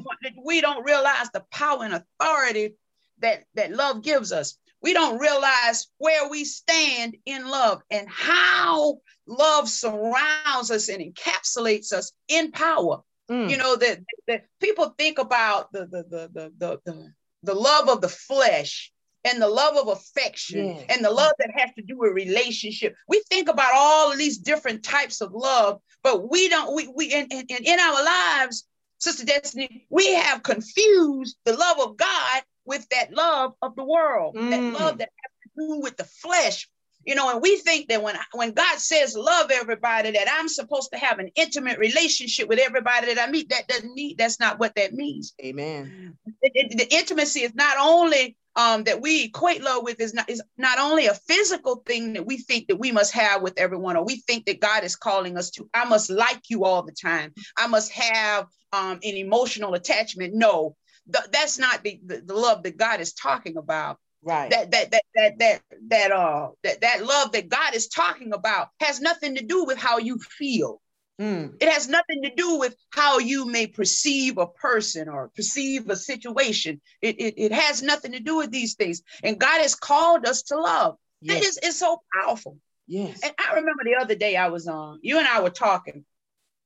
we 0.44 0.62
don't 0.62 0.83
realize 0.86 1.30
the 1.31 1.44
power 1.51 1.83
and 1.83 1.94
authority 1.94 2.75
that 3.19 3.44
that 3.56 3.72
love 3.72 4.04
gives 4.04 4.31
us. 4.31 4.57
We 4.81 4.94
don't 4.94 5.19
realize 5.19 5.88
where 5.98 6.30
we 6.30 6.45
stand 6.45 7.18
in 7.25 7.48
love 7.48 7.81
and 7.89 8.07
how 8.10 9.00
love 9.27 9.68
surrounds 9.69 10.72
us 10.72 10.89
and 10.89 11.01
encapsulates 11.01 11.92
us 11.94 12.12
in 12.27 12.51
power. 12.51 13.01
Mm, 13.30 13.50
You 13.50 13.57
know 13.57 13.75
that 13.75 14.00
that 14.27 14.45
people 14.60 14.94
think 14.98 15.18
about 15.18 15.72
the 15.72 15.86
the 15.86 16.04
the 16.10 16.51
the, 16.57 16.80
the, 16.86 17.13
the 17.44 17.56
love 17.56 17.89
of 17.89 18.01
the 18.01 18.10
flesh 18.10 18.92
and 19.25 19.42
the 19.42 19.48
love 19.50 19.75
of 19.75 19.88
affection 19.89 20.68
Yes. 20.68 20.86
and 20.89 21.04
the 21.04 21.10
love 21.12 21.33
that 21.39 21.50
has 21.57 21.72
to 21.75 21.81
do 21.81 21.98
with 21.98 22.13
relationship. 22.13 22.95
We 23.10 23.22
think 23.30 23.50
about 23.50 23.74
all 23.75 24.12
of 24.12 24.18
these 24.18 24.38
different 24.38 24.83
types 24.83 25.19
of 25.19 25.33
love, 25.33 25.81
but 26.04 26.30
we 26.30 26.48
don't, 26.48 26.74
we, 26.75 26.88
we, 26.95 27.12
in, 27.12 27.27
in, 27.31 27.45
in 27.50 27.80
our 27.80 28.06
lives, 28.06 28.66
Sister 29.00 29.25
Destiny, 29.25 29.86
we 29.89 30.13
have 30.13 30.44
confused 30.44 31.36
the 31.44 31.54
love 31.57 31.80
of 31.80 31.98
God 31.98 32.44
with 32.66 32.88
that 32.89 33.13
love 33.13 33.54
of 33.62 33.75
the 33.75 33.83
world, 33.83 34.36
Mm. 34.36 34.50
that 34.51 34.80
love 34.80 34.98
that 35.00 35.10
has 35.10 35.31
to 35.44 35.50
do 35.75 35.80
with 35.81 35.98
the 35.98 36.06
flesh. 36.06 36.69
You 37.07 37.13
know, 37.13 37.30
and 37.31 37.39
we 37.39 37.57
think 37.57 37.89
that 37.89 38.01
when 38.01 38.16
when 38.33 38.54
God 38.54 38.80
says 38.80 39.16
love 39.16 39.51
everybody, 39.51 40.10
that 40.12 40.27
I'm 40.31 40.48
supposed 40.50 40.89
to 40.92 40.98
have 40.98 41.19
an 41.19 41.30
intimate 41.36 41.77
relationship 41.77 42.48
with 42.50 42.57
everybody 42.57 43.13
that 43.13 43.27
I 43.27 43.30
meet. 43.30 43.50
That 43.50 43.68
doesn't 43.68 43.94
mean 43.94 44.16
that's 44.18 44.39
not 44.39 44.57
what 44.57 44.74
that 44.74 44.92
means 44.94 45.36
Amen. 45.44 46.18
it- 46.42 46.51
it- 46.56 46.77
the 46.80 46.95
intimacy 46.95 47.42
is 47.42 47.54
not 47.54 47.77
only 47.80 48.36
um, 48.56 48.84
that 48.86 49.02
we 49.02 49.25
equate 49.25 49.62
love 49.62 49.84
with 49.84 50.00
is 50.00 50.13
not 50.13 50.30
is 50.30 50.42
not 50.57 50.80
only 50.80 51.07
a 51.07 51.13
physical 51.13 51.78
thing 51.86 52.13
that 52.13 52.25
we 52.25 52.38
think 52.38 52.68
that 52.68 52.78
we 52.78 52.92
must 52.92 53.13
have 53.13 53.42
with 53.42 53.57
everyone, 53.57 53.98
or 53.98 54.06
we 54.06 54.18
think 54.18 54.46
that 54.46 54.62
God 54.62 54.84
is 54.84 54.96
calling 54.96 55.38
us 55.38 55.52
to. 55.52 55.69
I 55.74 55.86
must 55.86 56.10
like 56.10 56.42
you 56.50 56.63
all 56.63 56.84
the 56.84 56.94
time. 56.94 57.34
I 57.57 57.68
must 57.68 57.92
have 57.92 58.48
um, 58.72 59.00
an 59.04 59.16
emotional 59.16 59.74
attachment. 59.74 60.34
No, 60.34 60.75
th- 61.12 61.25
that's 61.31 61.60
not 61.60 61.84
the, 61.84 62.00
the 62.06 62.22
the 62.22 62.34
love 62.36 62.63
that 62.63 62.78
God 62.78 63.02
is 63.02 63.13
talking 63.13 63.57
about. 63.57 63.98
Right. 64.24 64.50
That 64.50 64.72
that 64.72 64.91
that 64.91 65.03
that 65.15 65.39
that 65.39 65.62
that 65.89 66.12
uh 66.12 66.50
that 66.63 66.82
that 66.82 67.06
love 67.06 67.34
that 67.34 67.50
God 67.50 67.75
is 67.75 67.88
talking 67.88 68.34
about 68.34 68.70
has 68.79 69.01
nothing 69.01 69.36
to 69.36 69.44
do 69.44 69.65
with 69.65 69.77
how 69.77 69.98
you 69.98 70.18
feel. 70.18 70.82
Mm, 71.19 71.55
It 71.62 71.72
has 71.72 71.88
nothing 71.88 72.24
to 72.24 72.31
do 72.36 72.60
with 72.60 72.75
how 72.89 73.19
you 73.19 73.45
may 73.45 73.67
perceive 73.67 74.38
a 74.38 74.48
person 74.48 75.07
or 75.07 75.29
perceive 75.29 75.89
a 75.89 75.95
situation. 75.95 76.81
It, 77.01 77.19
it, 77.19 77.34
it 77.38 77.51
has 77.53 77.81
nothing 77.81 78.12
to 78.13 78.19
do 78.19 78.38
with 78.38 78.51
these 78.51 78.75
things. 78.75 79.01
And 79.24 79.39
God 79.39 79.62
has 79.62 79.75
called 79.75 80.25
us 80.25 80.43
to 80.43 80.57
love. 80.60 80.98
Yes. 81.22 81.43
is 81.45 81.60
it's 81.63 81.79
so 81.79 82.01
powerful. 82.13 82.57
Yes. 82.88 83.22
And 83.24 83.34
I 83.39 83.55
remember 83.55 83.84
the 83.84 83.95
other 83.95 84.15
day 84.15 84.36
I 84.36 84.50
was 84.50 84.67
on, 84.67 85.00
you 85.01 85.17
and 85.17 85.27
I 85.27 85.41
were 85.41 85.50
talking, 85.50 86.05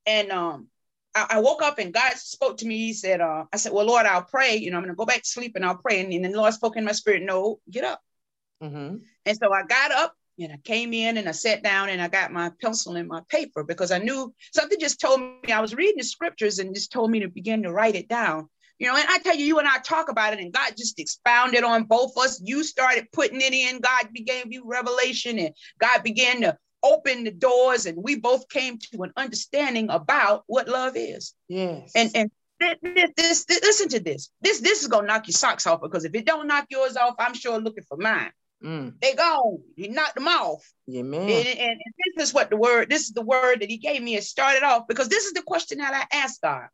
and 0.05 0.31
um 0.31 0.67
I, 1.15 1.27
I 1.29 1.39
woke 1.39 1.61
up 1.61 1.79
and 1.79 1.93
God 1.93 2.13
spoke 2.13 2.57
to 2.57 2.67
me. 2.67 2.77
He 2.77 2.93
said, 2.93 3.21
uh, 3.21 3.45
I 3.53 3.57
said, 3.57 3.71
Well, 3.71 3.85
Lord, 3.85 4.05
I'll 4.05 4.23
pray. 4.23 4.57
You 4.57 4.71
know, 4.71 4.77
I'm 4.77 4.83
gonna 4.83 4.95
go 4.95 5.05
back 5.05 5.21
to 5.23 5.29
sleep 5.29 5.53
and 5.55 5.65
I'll 5.65 5.77
pray. 5.77 6.01
And, 6.01 6.11
and 6.11 6.25
then 6.25 6.31
the 6.31 6.39
Lord 6.39 6.53
spoke 6.53 6.75
in 6.75 6.85
my 6.85 6.91
spirit, 6.91 7.23
No, 7.23 7.59
get 7.69 7.83
up. 7.83 8.01
hmm 8.61 8.97
And 9.25 9.37
so 9.37 9.53
I 9.53 9.63
got 9.63 9.91
up 9.91 10.15
and 10.39 10.53
I 10.53 10.57
came 10.63 10.93
in 10.93 11.17
and 11.17 11.27
I 11.27 11.31
sat 11.31 11.63
down 11.63 11.89
and 11.89 12.01
I 12.01 12.07
got 12.07 12.31
my 12.31 12.51
pencil 12.61 12.95
and 12.95 13.07
my 13.07 13.21
paper 13.29 13.63
because 13.63 13.91
I 13.91 13.99
knew 13.99 14.33
something 14.53 14.79
just 14.79 14.99
told 14.99 15.21
me 15.21 15.51
I 15.51 15.61
was 15.61 15.75
reading 15.75 15.97
the 15.97 16.03
scriptures 16.03 16.59
and 16.59 16.73
just 16.73 16.91
told 16.91 17.11
me 17.11 17.19
to 17.19 17.27
begin 17.27 17.63
to 17.63 17.71
write 17.71 17.95
it 17.95 18.07
down. 18.07 18.49
You 18.79 18.87
know, 18.87 18.95
and 18.95 19.05
I 19.09 19.19
tell 19.19 19.35
you, 19.35 19.45
you 19.45 19.59
and 19.59 19.67
I 19.67 19.79
talk 19.79 20.09
about 20.09 20.31
it, 20.31 20.39
and 20.39 20.53
God 20.53 20.71
just 20.77 20.99
expounded 20.99 21.65
on 21.65 21.83
both 21.83 22.17
us. 22.17 22.41
You 22.41 22.63
started 22.63 23.11
putting 23.11 23.41
it 23.41 23.53
in, 23.53 23.81
God 23.81 24.13
began 24.13 24.53
you 24.53 24.63
revelation, 24.65 25.37
and 25.37 25.53
God 25.79 26.01
began 26.01 26.41
to 26.41 26.57
open 26.81 27.25
the 27.25 27.31
doors, 27.31 27.85
and 27.85 28.01
we 28.01 28.15
both 28.15 28.47
came 28.47 28.77
to 28.77 29.03
an 29.03 29.11
understanding 29.17 29.89
about 29.89 30.43
what 30.47 30.69
love 30.69 30.93
is. 30.95 31.33
Yes. 31.49 31.91
And 31.93 32.11
and 32.15 32.31
this, 32.59 33.11
this, 33.17 33.45
this 33.45 33.61
listen 33.63 33.89
to 33.89 33.99
this. 33.99 34.29
This 34.41 34.61
this 34.61 34.81
is 34.81 34.87
gonna 34.87 35.07
knock 35.07 35.27
your 35.27 35.33
socks 35.33 35.67
off 35.67 35.81
because 35.81 36.05
if 36.05 36.15
it 36.15 36.25
don't 36.25 36.47
knock 36.47 36.67
yours 36.69 36.95
off, 36.95 37.15
I'm 37.19 37.33
sure 37.33 37.59
looking 37.59 37.83
for 37.83 37.97
mine. 37.97 38.31
Mm, 38.63 38.99
They 39.01 39.13
gone. 39.15 39.59
He 39.75 39.87
knocked 39.87 40.15
them 40.15 40.27
off. 40.27 40.69
yeah, 40.85 41.01
And, 41.01 41.09
man. 41.09 41.29
and, 41.29 41.59
and 41.59 41.79
this 42.15 42.27
is 42.29 42.33
what 42.33 42.49
the 42.49 42.57
word, 42.57 42.89
this 42.89 43.03
is 43.03 43.11
the 43.11 43.21
word 43.21 43.61
that 43.61 43.69
he 43.69 43.77
gave 43.77 44.01
me. 44.01 44.15
It 44.15 44.23
started 44.23 44.63
off 44.63 44.87
because 44.87 45.07
this 45.09 45.25
is 45.25 45.33
the 45.33 45.41
question 45.41 45.77
that 45.77 45.93
I 45.93 46.15
asked 46.17 46.41
God. 46.41 46.67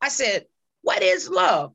I 0.00 0.08
said, 0.08 0.46
What 0.82 1.02
is 1.02 1.28
love? 1.28 1.74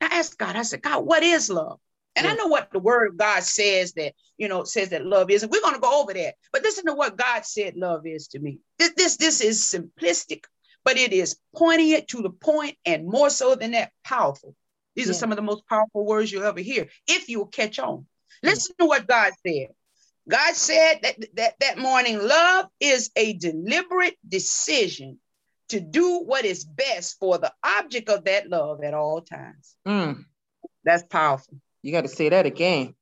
I 0.00 0.06
asked 0.06 0.38
God, 0.38 0.56
I 0.56 0.62
said, 0.62 0.82
God, 0.82 1.04
what 1.04 1.22
is 1.22 1.50
love? 1.50 1.78
And 2.16 2.26
I 2.26 2.34
know 2.34 2.48
what 2.48 2.70
the 2.72 2.78
word 2.80 3.08
of 3.08 3.16
God 3.16 3.42
says 3.44 3.92
that, 3.94 4.14
you 4.36 4.48
know, 4.48 4.64
says 4.64 4.88
that 4.90 5.06
love 5.06 5.30
is. 5.30 5.42
And 5.42 5.52
we're 5.52 5.60
going 5.60 5.74
to 5.74 5.80
go 5.80 6.02
over 6.02 6.12
that. 6.12 6.34
But 6.52 6.62
listen 6.62 6.84
to 6.86 6.94
what 6.94 7.16
God 7.16 7.44
said 7.46 7.76
love 7.76 8.06
is 8.06 8.28
to 8.28 8.38
me. 8.40 8.58
This, 8.78 8.92
this, 8.96 9.16
this 9.16 9.40
is 9.40 9.60
simplistic, 9.62 10.44
but 10.84 10.96
it 10.96 11.12
is 11.12 11.36
pointing 11.54 11.90
it 11.90 12.08
to 12.08 12.20
the 12.22 12.30
point 12.30 12.76
and 12.84 13.06
more 13.06 13.30
so 13.30 13.54
than 13.54 13.70
that, 13.72 13.92
powerful. 14.04 14.54
These 14.96 15.06
Yeah. 15.06 15.10
are 15.12 15.14
some 15.14 15.30
of 15.32 15.36
the 15.36 15.42
most 15.42 15.66
powerful 15.68 16.04
words 16.04 16.32
you'll 16.32 16.42
ever 16.44 16.60
hear 16.60 16.88
if 17.06 17.28
you 17.28 17.38
will 17.38 17.46
catch 17.46 17.78
on. 17.78 18.06
Listen 18.42 18.74
to 18.78 18.86
what 18.86 19.06
God 19.06 19.32
said. 19.46 19.68
God 20.28 20.54
said 20.54 21.00
that, 21.02 21.16
that 21.36 21.54
that 21.60 21.78
morning, 21.78 22.18
love 22.18 22.66
is 22.78 23.10
a 23.16 23.32
deliberate 23.34 24.16
decision 24.26 25.18
to 25.70 25.80
do 25.80 26.20
what 26.20 26.44
is 26.44 26.64
best 26.64 27.18
for 27.18 27.38
the 27.38 27.52
object 27.64 28.08
of 28.08 28.24
that 28.24 28.48
love 28.48 28.82
at 28.82 28.94
all 28.94 29.20
times. 29.22 29.76
Mm. 29.86 30.24
That's 30.84 31.02
powerful. 31.04 31.60
You 31.82 31.92
got 31.92 32.02
to 32.02 32.08
say 32.08 32.28
that 32.28 32.46
again. 32.46 32.94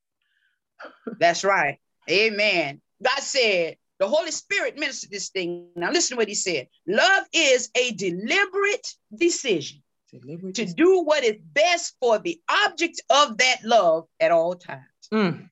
That's 1.18 1.44
right. 1.44 1.78
Amen. 2.10 2.80
God 3.02 3.20
said, 3.20 3.76
the 3.98 4.08
Holy 4.08 4.30
Spirit 4.30 4.78
ministered 4.78 5.10
this 5.10 5.30
thing. 5.30 5.68
Now, 5.74 5.90
listen 5.90 6.16
to 6.16 6.20
what 6.20 6.28
he 6.28 6.34
said. 6.34 6.68
Love 6.86 7.24
is 7.32 7.70
a 7.74 7.92
deliberate 7.92 8.86
decision 9.16 9.82
Deliberate 10.10 10.54
to 10.54 10.64
dis- 10.64 10.74
do 10.74 11.02
what 11.02 11.24
is 11.24 11.36
best 11.52 11.96
for 12.00 12.18
the 12.18 12.40
object 12.48 13.02
of 13.10 13.38
that 13.38 13.64
love 13.64 14.06
at 14.20 14.30
all 14.30 14.54
times. 14.54 14.82
Mm. 15.12 15.48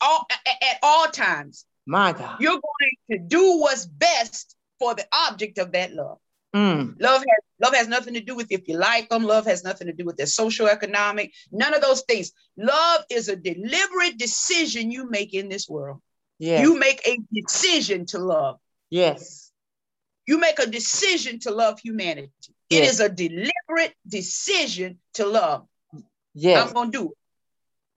All, 0.00 0.26
at 0.62 0.78
all 0.82 1.06
times, 1.08 1.64
My 1.86 2.12
God. 2.12 2.40
you're 2.40 2.52
going 2.52 2.92
to 3.12 3.18
do 3.18 3.58
what's 3.58 3.84
best 3.86 4.56
for 4.78 4.94
the 4.94 5.06
object 5.12 5.58
of 5.58 5.72
that 5.72 5.92
love. 5.94 6.18
Mm. 6.54 6.96
Love 7.00 7.20
has 7.20 7.44
love 7.62 7.74
has 7.74 7.86
nothing 7.86 8.14
to 8.14 8.20
do 8.20 8.34
with 8.34 8.50
if 8.50 8.66
you 8.66 8.76
like 8.78 9.08
them. 9.10 9.22
Love 9.24 9.44
has 9.46 9.62
nothing 9.62 9.86
to 9.88 9.92
do 9.92 10.04
with 10.04 10.16
their 10.16 10.26
social 10.26 10.66
economic. 10.68 11.32
None 11.52 11.74
of 11.74 11.82
those 11.82 12.00
things. 12.08 12.32
Love 12.56 13.02
is 13.10 13.28
a 13.28 13.36
deliberate 13.36 14.16
decision 14.18 14.90
you 14.90 15.08
make 15.10 15.34
in 15.34 15.48
this 15.48 15.68
world. 15.68 16.00
Yes. 16.38 16.62
You 16.64 16.78
make 16.78 17.06
a 17.06 17.18
decision 17.32 18.06
to 18.06 18.18
love. 18.18 18.58
yes. 18.90 19.46
You 20.26 20.38
make 20.38 20.60
a 20.60 20.66
decision 20.66 21.40
to 21.40 21.50
love 21.50 21.80
humanity. 21.80 22.30
It 22.70 22.76
Yes. 22.84 22.92
is 22.94 23.00
a 23.00 23.08
deliberate 23.08 23.94
decision 24.06 25.00
to 25.14 25.26
love. 25.26 25.66
Yes. 26.34 26.68
I'm 26.68 26.72
gonna 26.72 26.90
do 26.92 27.10
it. 27.12 27.18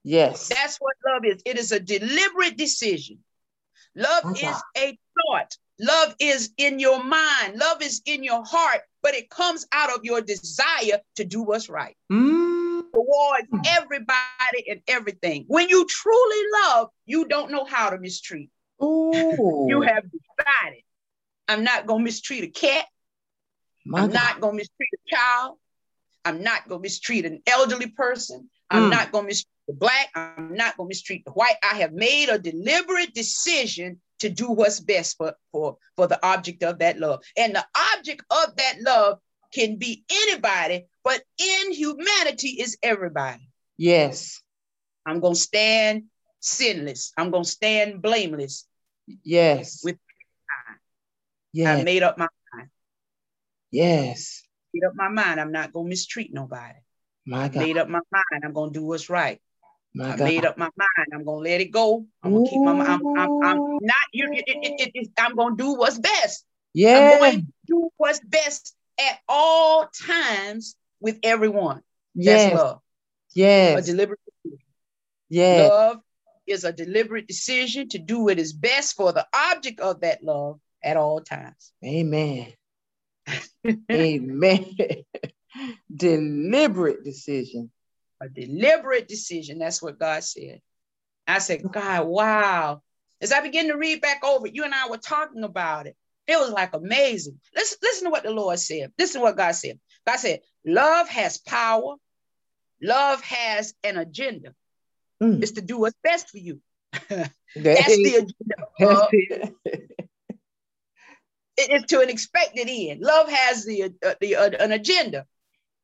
Yes. 0.04 0.48
That's 0.48 0.76
what 0.78 0.94
love 1.06 1.24
is. 1.24 1.42
It 1.44 1.58
is 1.58 1.72
a 1.72 1.80
deliberate 1.80 2.56
decision. 2.56 3.18
Love 3.96 4.24
Okay. 4.26 4.46
is 4.48 4.62
a 4.76 4.98
thought. 5.26 5.56
Love 5.80 6.14
is 6.20 6.50
in 6.56 6.78
your 6.78 7.02
mind. 7.02 7.58
Love 7.58 7.82
is 7.82 8.00
in 8.06 8.22
your 8.22 8.44
heart, 8.44 8.82
but 9.02 9.14
it 9.14 9.28
comes 9.30 9.66
out 9.72 9.90
of 9.92 10.04
your 10.04 10.20
desire 10.20 11.00
to 11.16 11.24
do 11.24 11.42
what's 11.42 11.68
right 11.68 11.96
Mm. 12.12 12.82
towards 12.92 13.48
everybody 13.66 14.68
and 14.68 14.80
everything. 14.86 15.44
When 15.48 15.68
you 15.68 15.84
truly 15.86 16.46
love, 16.62 16.90
you 17.06 17.26
don't 17.26 17.50
know 17.50 17.64
how 17.64 17.90
to 17.90 17.98
mistreat. 17.98 18.50
Ooh. 18.82 19.66
You 19.68 19.80
have 19.82 20.04
decided, 20.04 20.82
I'm 21.48 21.64
not 21.64 21.86
going 21.86 22.00
to 22.00 22.04
mistreat 22.04 22.44
a 22.44 22.48
cat. 22.48 22.86
My 23.84 24.02
I'm 24.02 24.08
God. 24.10 24.14
not 24.14 24.40
going 24.40 24.54
to 24.54 24.56
mistreat 24.58 24.88
a 24.92 25.14
child. 25.14 25.58
I'm 26.24 26.42
not 26.42 26.68
going 26.68 26.80
to 26.80 26.82
mistreat 26.82 27.26
an 27.26 27.42
elderly 27.46 27.88
person. 27.88 28.48
I'm 28.70 28.84
Mm. 28.84 28.90
not 28.90 29.12
going 29.12 29.24
to 29.24 29.28
mistreat 29.28 29.50
the 29.68 29.74
black. 29.74 30.08
I'm 30.14 30.54
not 30.54 30.76
going 30.76 30.86
to 30.88 30.90
mistreat 30.90 31.24
the 31.24 31.32
white. 31.32 31.56
I 31.62 31.76
have 31.80 31.92
made 31.92 32.28
a 32.28 32.38
deliberate 32.38 33.14
decision 33.14 34.00
to 34.20 34.28
do 34.30 34.50
what's 34.50 34.80
best 34.80 35.16
for, 35.16 35.34
for, 35.52 35.76
for 35.96 36.06
the 36.06 36.24
object 36.26 36.62
of 36.62 36.78
that 36.78 36.98
love. 36.98 37.22
And 37.36 37.54
the 37.54 37.64
object 37.96 38.22
of 38.30 38.56
that 38.56 38.76
love 38.80 39.18
can 39.52 39.76
be 39.76 40.04
anybody, 40.10 40.86
but 41.04 41.22
in 41.38 41.72
humanity 41.72 42.48
is 42.60 42.76
everybody. 42.82 43.48
Yes. 43.76 44.40
I'm 45.06 45.20
going 45.20 45.34
to 45.34 45.40
stand 45.40 46.04
sinless. 46.40 47.12
I'm 47.16 47.30
going 47.30 47.44
to 47.44 47.50
stand 47.50 48.00
blameless. 48.02 48.66
Yes. 49.22 49.82
With- 49.84 49.98
I 50.66 50.72
yes. 51.52 51.84
made 51.84 52.02
up 52.02 52.18
my 52.18 52.28
mind. 52.54 52.68
yes. 53.70 54.42
I 54.44 54.78
made 54.78 54.86
up 54.86 54.92
my 54.96 55.08
mind. 55.08 55.40
I'm 55.40 55.52
not 55.52 55.72
going 55.72 55.86
to 55.86 55.90
mistreat 55.90 56.32
nobody. 56.32 56.78
My 57.26 57.48
God. 57.48 57.60
made 57.60 57.76
up 57.76 57.88
my 57.88 58.00
mind. 58.12 58.44
I'm 58.44 58.52
going 58.52 58.72
to 58.72 58.78
do 58.78 58.84
what's 58.84 59.08
right. 59.08 59.40
My 59.94 60.12
I 60.12 60.16
God. 60.16 60.24
made 60.24 60.44
up 60.44 60.58
my 60.58 60.70
mind. 60.76 61.08
I'm 61.12 61.24
gonna 61.24 61.38
let 61.38 61.60
it 61.60 61.70
go. 61.70 62.04
I'm 62.22 62.32
gonna 62.32 62.48
keep 62.48 62.60
my. 62.60 62.72
I'm. 62.72 63.06
I'm. 63.16 63.30
I'm 63.44 63.58
not. 63.80 63.94
You. 64.12 64.28
It, 64.32 64.44
it, 64.46 64.90
it, 64.94 65.08
I'm 65.18 65.36
gonna 65.36 65.56
do 65.56 65.74
what's 65.74 65.98
best. 65.98 66.44
Yeah. 66.72 66.98
I'm 66.98 67.18
going 67.18 67.40
to 67.40 67.46
do 67.66 67.88
what's 67.96 68.20
best 68.20 68.74
at 68.98 69.20
all 69.28 69.88
times 70.06 70.76
with 71.00 71.20
everyone. 71.22 71.82
That's 72.16 72.44
Yes. 72.44 72.54
love. 72.54 72.80
A 73.36 73.82
deliberate. 73.82 74.20
Yes. 75.28 75.70
Love 75.70 76.00
is 76.46 76.64
a 76.64 76.72
deliberate 76.72 77.26
decision 77.26 77.88
to 77.90 77.98
do 77.98 78.24
what 78.24 78.38
is 78.38 78.52
best 78.52 78.96
for 78.96 79.12
the 79.12 79.26
object 79.32 79.80
of 79.80 80.00
that 80.00 80.22
love 80.22 80.60
at 80.82 80.96
all 80.96 81.20
times. 81.20 81.72
Amen. 81.84 82.52
Amen. 83.92 84.66
Deliberate 85.94 87.04
decision. 87.04 87.70
A 88.20 88.28
deliberate 88.28 89.08
decision. 89.08 89.58
That's 89.58 89.82
what 89.82 89.98
God 89.98 90.22
said. 90.24 90.60
I 91.26 91.38
said, 91.38 91.62
God, 91.70 92.06
wow. 92.06 92.82
As 93.20 93.32
I 93.32 93.40
began 93.40 93.68
to 93.68 93.76
read 93.76 94.00
back 94.00 94.24
over 94.24 94.46
it, 94.46 94.54
you 94.54 94.64
and 94.64 94.74
I 94.74 94.88
were 94.88 94.98
talking 94.98 95.44
about 95.44 95.86
it. 95.86 95.96
It 96.26 96.38
was 96.38 96.50
like 96.50 96.74
amazing. 96.74 97.40
Listen, 97.54 97.78
listen 97.82 98.04
to 98.04 98.10
what 98.10 98.22
the 98.24 98.30
Lord 98.30 98.58
said. 98.58 98.92
Listen 98.98 99.20
to 99.20 99.24
what 99.24 99.36
God 99.36 99.52
said. 99.52 99.78
God 100.06 100.16
said, 100.18 100.40
love 100.64 101.08
has 101.08 101.38
power. 101.38 101.96
Love 102.82 103.20
has 103.22 103.74
an 103.84 103.96
agenda. 103.96 104.54
Mm. 105.22 105.42
It's 105.42 105.52
to 105.52 105.60
do 105.62 105.78
what's 105.78 105.96
best 106.02 106.30
for 106.30 106.38
you. 106.38 106.60
That 107.56 107.76
That's 107.76 107.92
is- 107.92 108.02
the 108.02 108.14
agenda. 108.16 109.08
it. 109.56 109.56
It's 111.56 111.86
to 111.92 112.00
an 112.00 112.10
expected 112.10 112.66
end. 112.68 113.00
Love 113.00 113.28
has 113.30 113.64
the, 113.64 113.92
uh, 114.04 114.14
the 114.20 114.36
uh, 114.36 114.50
an 114.58 114.72
agenda. 114.72 115.24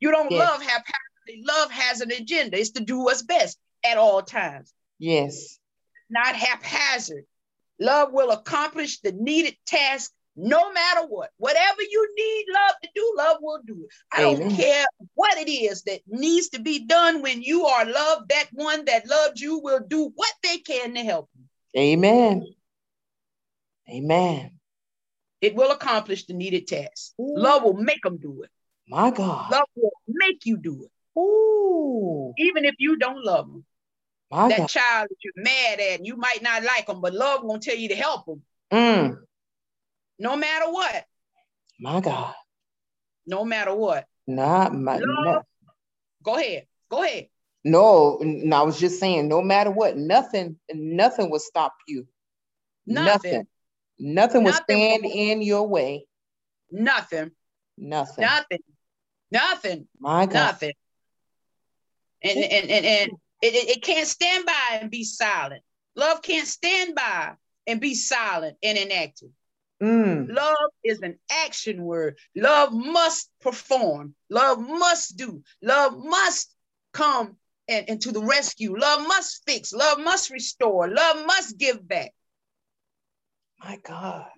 You 0.01 0.11
don't 0.11 0.31
Yes. 0.31 0.41
love 0.41 0.63
haphazardly. 0.63 1.45
Love 1.47 1.71
has 1.71 2.01
an 2.01 2.11
agenda. 2.11 2.59
It's 2.59 2.71
to 2.71 2.81
do 2.81 2.99
what's 3.01 3.23
best 3.23 3.59
at 3.85 3.99
all 3.99 4.23
times. 4.23 4.73
Yes. 4.99 5.59
not 6.13 6.35
haphazard. 6.35 7.25
Love 7.79 8.13
will 8.13 8.33
accomplish 8.33 8.99
the 9.01 9.13
needed 9.13 9.57
task 9.65 10.13
no 10.35 10.73
matter 10.73 11.07
what. 11.07 11.31
Whatever 11.37 11.83
you 11.83 12.15
need 12.17 12.47
love 12.53 12.75
to 12.83 12.89
do, 12.95 13.15
love 13.17 13.37
will 13.41 13.61
do 13.65 13.85
it. 13.85 13.91
I 14.13 14.23
don't 14.23 14.51
care 14.57 14.85
what 15.15 15.39
it 15.39 15.49
is 15.49 15.83
that 15.83 16.01
needs 16.09 16.49
to 16.51 16.61
be 16.61 16.85
done 16.85 17.23
when 17.23 17.43
you 17.43 17.67
are 17.67 17.85
loved. 17.85 18.29
That 18.31 18.49
one 18.53 18.85
that 18.87 19.07
loved 19.07 19.39
you 19.39 19.59
will 19.61 19.81
do 19.87 20.11
what 20.15 20.33
they 20.43 20.59
can 20.59 20.95
to 20.95 21.05
help 21.05 21.31
you. 21.39 21.81
Amen. 21.81 22.45
Amen. 23.89 24.59
It 25.41 25.55
will 25.55 25.71
accomplish 25.71 26.27
the 26.27 26.35
needed 26.35 26.67
task. 26.67 27.13
Ooh. 27.21 27.35
Love 27.37 27.63
will 27.63 27.75
make 27.75 28.03
them 28.03 28.19
do 28.19 28.43
it. 28.43 28.51
My 28.91 29.11
God. 29.13 29.53
Love 29.53 29.67
will 29.77 29.93
make 30.09 30.45
you 30.45 30.57
do 30.57 30.85
it, 30.85 31.19
Ooh. 31.19 32.35
even 32.39 32.65
if 32.65 32.75
you 32.79 32.97
don't 32.97 33.25
love 33.25 33.47
them. 33.47 33.65
My 34.33 34.49
That 34.49 34.59
God. 34.59 34.69
child 34.69 35.09
that 35.11 35.17
you're 35.23 35.45
mad 35.45 35.81
at, 35.81 35.99
and 35.99 36.07
you 36.07 36.17
might 36.17 36.43
not 36.43 36.65
like 36.65 36.87
them, 36.87 37.01
but 37.01 37.15
love 37.15 37.45
won't 37.45 37.63
tell 37.63 37.77
you 37.77 37.89
to 37.89 37.95
help 37.97 38.27
them, 38.27 38.43
Mm. 38.73 39.17
no 40.19 40.37
matter 40.37 40.71
what. 40.71 41.05
My 41.79 42.01
God. 42.01 42.35
No 43.27 43.45
matter 43.45 43.75
what. 43.75 44.07
Not 44.27 44.75
my 44.75 44.99
no, 44.99 45.43
Go 46.23 46.37
ahead. 46.37 46.67
Go 46.89 47.03
ahead. 47.05 47.29
no, 47.65 48.19
n- 48.19 48.53
I 48.53 48.63
was 48.63 48.79
just 48.79 48.99
saying, 48.99 49.29
no 49.29 49.41
matter 49.41 49.71
what, 49.71 49.97
nothing, 49.97 50.59
nothing 50.73 51.31
will 51.31 51.39
stop 51.39 51.75
you. 51.87 52.07
Nothing. 52.87 53.47
Nothing 53.99 54.45
will 54.45 54.53
stand 54.53 55.05
will- 55.05 55.13
in 55.13 55.43
your 55.43 55.67
way. 55.69 56.07
Nothing. 56.73 57.31
Nothing. 57.79 58.23
Nothing. 58.25 58.59
Nothing. 59.31 59.87
My 59.99 60.27
God. 60.27 60.35
Nothing. 60.35 60.73
And 62.23 62.39
and 62.39 62.71
and, 62.71 62.87
and 62.87 63.11
it, 63.43 63.55
it, 63.55 63.83
can't 63.83 64.07
stand 64.07 64.45
by 64.45 64.79
and 64.81 64.91
be 64.91 65.05
silent. 65.05 65.63
Love 65.97 66.21
can't 66.21 66.47
stand 66.47 66.95
by 66.95 67.33
and 67.67 67.81
be 67.81 67.95
silent 67.95 68.59
and 68.63 68.77
inactive. 68.77 69.31
Mm. 69.83 70.31
Love 70.31 70.71
is 70.85 71.01
an 71.01 71.19
action 71.31 71.83
word. 71.83 72.19
Love 72.37 72.73
must 72.73 73.31
perform. 73.41 74.15
Love 74.29 74.61
must 74.61 75.17
do. 75.17 75.43
Love 75.63 75.97
must 75.97 76.55
come 76.93 77.37
and, 77.67 77.89
and 77.89 78.03
to 78.03 78.13
the 78.13 78.23
rescue. 78.23 78.77
Love 78.77 79.07
must 79.07 79.43
fix. 79.47 79.73
Love 79.73 79.99
must 79.99 80.29
restore. 80.31 80.89
Love 80.89 81.25
must 81.25 81.57
give 81.57 81.87
back. 81.87 82.13
My 83.59 83.79
God. 83.83 84.29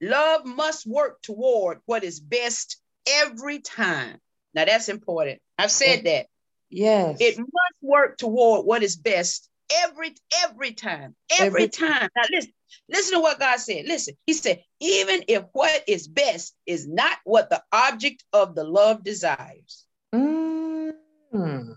Love 0.00 0.46
must 0.46 0.86
work 0.86 1.20
toward 1.22 1.80
what 1.84 2.04
is 2.04 2.20
best 2.20 2.78
every 3.06 3.58
time. 3.60 4.18
Now 4.54 4.64
that's 4.64 4.88
important. 4.88 5.40
I've 5.58 5.70
said 5.70 6.04
that. 6.04 6.26
Yes. 6.70 7.18
It 7.20 7.38
must 7.38 7.50
work 7.82 8.16
toward 8.18 8.66
what 8.66 8.82
is 8.82 8.96
best 8.96 9.48
every 9.84 10.14
every 10.44 10.72
time. 10.72 11.14
Every, 11.38 11.46
Every- 11.64 11.68
time. 11.68 12.08
Now 12.16 12.22
listen, 12.30 12.52
listen 12.88 13.14
to 13.14 13.20
what 13.20 13.38
God 13.38 13.58
said. 13.60 13.86
Listen, 13.86 14.14
He 14.26 14.32
said, 14.32 14.62
even 14.80 15.24
if 15.28 15.44
what 15.52 15.84
is 15.86 16.08
best 16.08 16.54
is 16.66 16.86
not 16.86 17.18
what 17.24 17.50
the 17.50 17.62
object 17.72 18.24
of 18.32 18.54
the 18.54 18.64
love 18.64 19.02
desires, 19.04 19.84
Mm. 20.14 21.74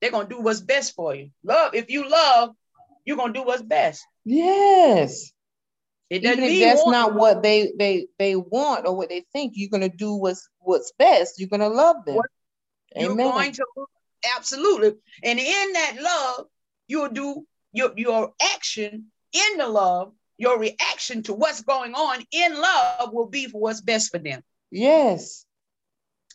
they're 0.00 0.10
gonna 0.10 0.28
do 0.28 0.40
what's 0.40 0.60
best 0.60 0.94
for 0.94 1.14
you. 1.14 1.30
Love, 1.44 1.74
if 1.74 1.90
you 1.90 2.08
love, 2.08 2.54
you're 3.04 3.16
gonna 3.16 3.32
do 3.32 3.42
what's 3.42 3.62
best. 3.62 4.04
Yes. 4.24 5.32
It 6.08 6.20
doesn't 6.20 6.38
Even 6.38 6.44
if 6.44 6.50
mean 6.50 6.60
that's 6.60 6.82
want- 6.84 6.92
not 6.92 7.14
what 7.14 7.42
they 7.42 7.72
they 7.78 8.06
they 8.18 8.36
want 8.36 8.86
or 8.86 8.94
what 8.96 9.08
they 9.08 9.24
think, 9.32 9.52
you're 9.56 9.70
gonna 9.70 9.88
do 9.88 10.14
what's 10.14 10.48
what's 10.60 10.92
best. 10.98 11.38
You're 11.40 11.48
gonna 11.48 11.68
love 11.68 12.04
them. 12.04 12.16
What- 12.16 12.30
You're 12.94 13.12
Amen. 13.12 13.30
going 13.32 13.52
to 13.52 13.64
absolutely, 14.36 14.92
and 15.22 15.38
in 15.38 15.72
that 15.72 15.96
love, 16.00 16.46
you'll 16.88 17.08
do 17.10 17.46
your 17.72 17.92
your 17.96 18.32
action 18.40 19.10
in 19.32 19.58
the 19.58 19.66
love. 19.68 20.12
Your 20.38 20.58
reaction 20.58 21.22
to 21.24 21.32
what's 21.34 21.62
going 21.62 21.94
on 21.94 22.24
in 22.30 22.60
love 22.60 23.12
will 23.12 23.26
be 23.26 23.46
for 23.48 23.60
what's 23.60 23.80
best 23.80 24.10
for 24.10 24.18
them. 24.18 24.42
Yes, 24.70 25.44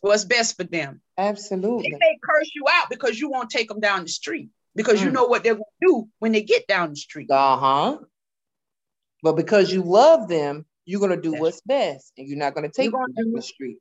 What's 0.02 0.26
best 0.26 0.58
for 0.58 0.64
them. 0.64 1.02
Absolutely, 1.18 1.92
they 1.92 1.98
may 2.00 2.18
curse 2.24 2.52
you 2.56 2.66
out 2.70 2.90
because 2.90 3.20
you 3.20 3.30
won't 3.30 3.50
take 3.52 3.68
them 3.70 3.80
down 3.80 4.02
the 4.02 4.10
street 4.10 4.50
because 4.76 5.02
you 5.02 5.10
Mm. 5.10 5.14
know 5.14 5.26
what 5.26 5.44
they're 5.44 5.54
going 5.54 5.76
to 5.82 5.88
do 5.88 6.10
when 6.20 6.32
they 6.32 6.42
get 6.42 6.66
down 6.68 6.90
the 6.90 6.96
street. 6.96 7.30
Uh-huh. 7.30 8.00
But 9.22 9.36
because 9.36 9.72
you 9.72 9.84
love 9.84 10.28
them, 10.28 10.66
you're 10.86 11.00
gonna 11.02 11.22
do 11.22 11.32
That's- 11.32 11.42
what's 11.42 11.62
best, 11.62 12.14
and 12.18 12.28
you're 12.28 12.38
not 12.38 12.56
gonna 12.56 12.70
take 12.70 12.92
You're 12.92 13.08
them 13.08 13.14
gonna 13.16 13.32
the 13.36 13.42
street. 13.42 13.78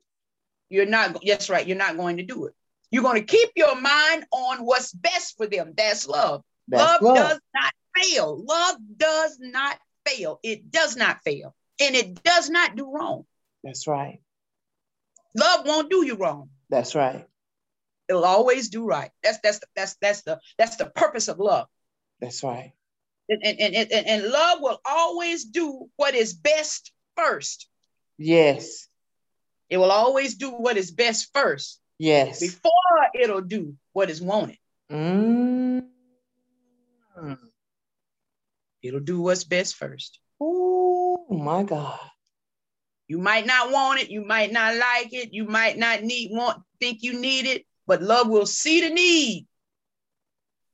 You're 0.69 0.85
not. 0.85 1.23
Yes, 1.23 1.49
right. 1.49 1.67
You're 1.67 1.77
not 1.77 1.97
going 1.97 2.17
to 2.17 2.23
do 2.23 2.45
it. 2.45 2.53
You're 2.91 3.03
going 3.03 3.19
to 3.19 3.25
keep 3.25 3.49
your 3.55 3.79
mind 3.79 4.25
on 4.31 4.65
what's 4.65 4.93
best 4.93 5.35
for 5.37 5.45
them. 5.47 5.73
That's 5.75 6.07
love. 6.07 6.43
That's 6.67 7.01
love, 7.01 7.01
love. 7.01 7.15
does 7.15 7.39
not 7.53 7.73
fail. 7.97 8.43
Love 8.45 8.77
does 8.97 9.37
not 9.39 9.77
fail. 10.05 10.39
It 10.43 10.71
does 10.71 10.95
not 10.95 11.21
fail, 11.23 11.53
and 11.81 11.95
it 11.95 12.23
does 12.23 12.49
not 12.49 12.75
do 12.77 12.89
wrong. 12.89 13.25
That's 13.63 13.85
right. 13.87 14.21
Love 15.35 15.65
won't 15.65 15.89
do 15.89 16.05
you 16.05 16.15
wrong. 16.15 16.49
That's 16.69 16.95
right. 16.95 17.27
It'll 18.07 18.25
always 18.25 18.69
do 18.69 18.85
right. 18.85 19.11
That's 19.23 19.39
that's 19.43 19.59
that's 19.75 19.95
that's 20.01 20.21
the 20.23 20.39
that's 20.57 20.77
the 20.77 20.85
purpose 20.85 21.27
of 21.27 21.39
love. 21.39 21.67
That's 22.19 22.43
right. 22.43 22.73
And 23.29 23.43
and, 23.43 23.75
and, 23.75 23.91
and, 23.91 24.27
love 24.27 24.59
will 24.61 24.79
always 24.85 25.45
do 25.45 25.87
what 25.95 26.15
is 26.15 26.33
best 26.33 26.91
first. 27.15 27.67
Yes. 28.17 28.87
It 29.69 29.77
will 29.77 29.91
always 29.91 30.35
do 30.35 30.51
what 30.51 30.75
is 30.75 30.91
best 30.91 31.29
first 31.33 31.79
Yes. 31.97 32.39
before 32.39 32.71
it'll 33.13 33.41
do 33.41 33.75
what 33.93 34.09
is 34.09 34.21
wanted. 34.21 34.57
Mm. 34.91 35.85
It'll 38.81 38.99
do 38.99 39.21
what's 39.21 39.43
best 39.43 39.75
first. 39.75 40.19
Oh 40.39 41.25
my 41.29 41.63
God. 41.63 41.99
You 43.07 43.19
might 43.19 43.45
not 43.45 43.71
want 43.71 44.01
it, 44.01 44.09
you 44.09 44.25
might 44.25 44.51
not 44.51 44.75
like 44.75 45.13
it, 45.13 45.33
you 45.33 45.45
might 45.45 45.77
not 45.77 46.03
need 46.03 46.31
want 46.31 46.63
think 46.79 47.03
you 47.03 47.19
need 47.19 47.45
it, 47.45 47.65
but 47.85 48.01
love 48.01 48.27
will 48.27 48.45
see 48.45 48.81
the 48.81 48.89
need. 48.89 49.47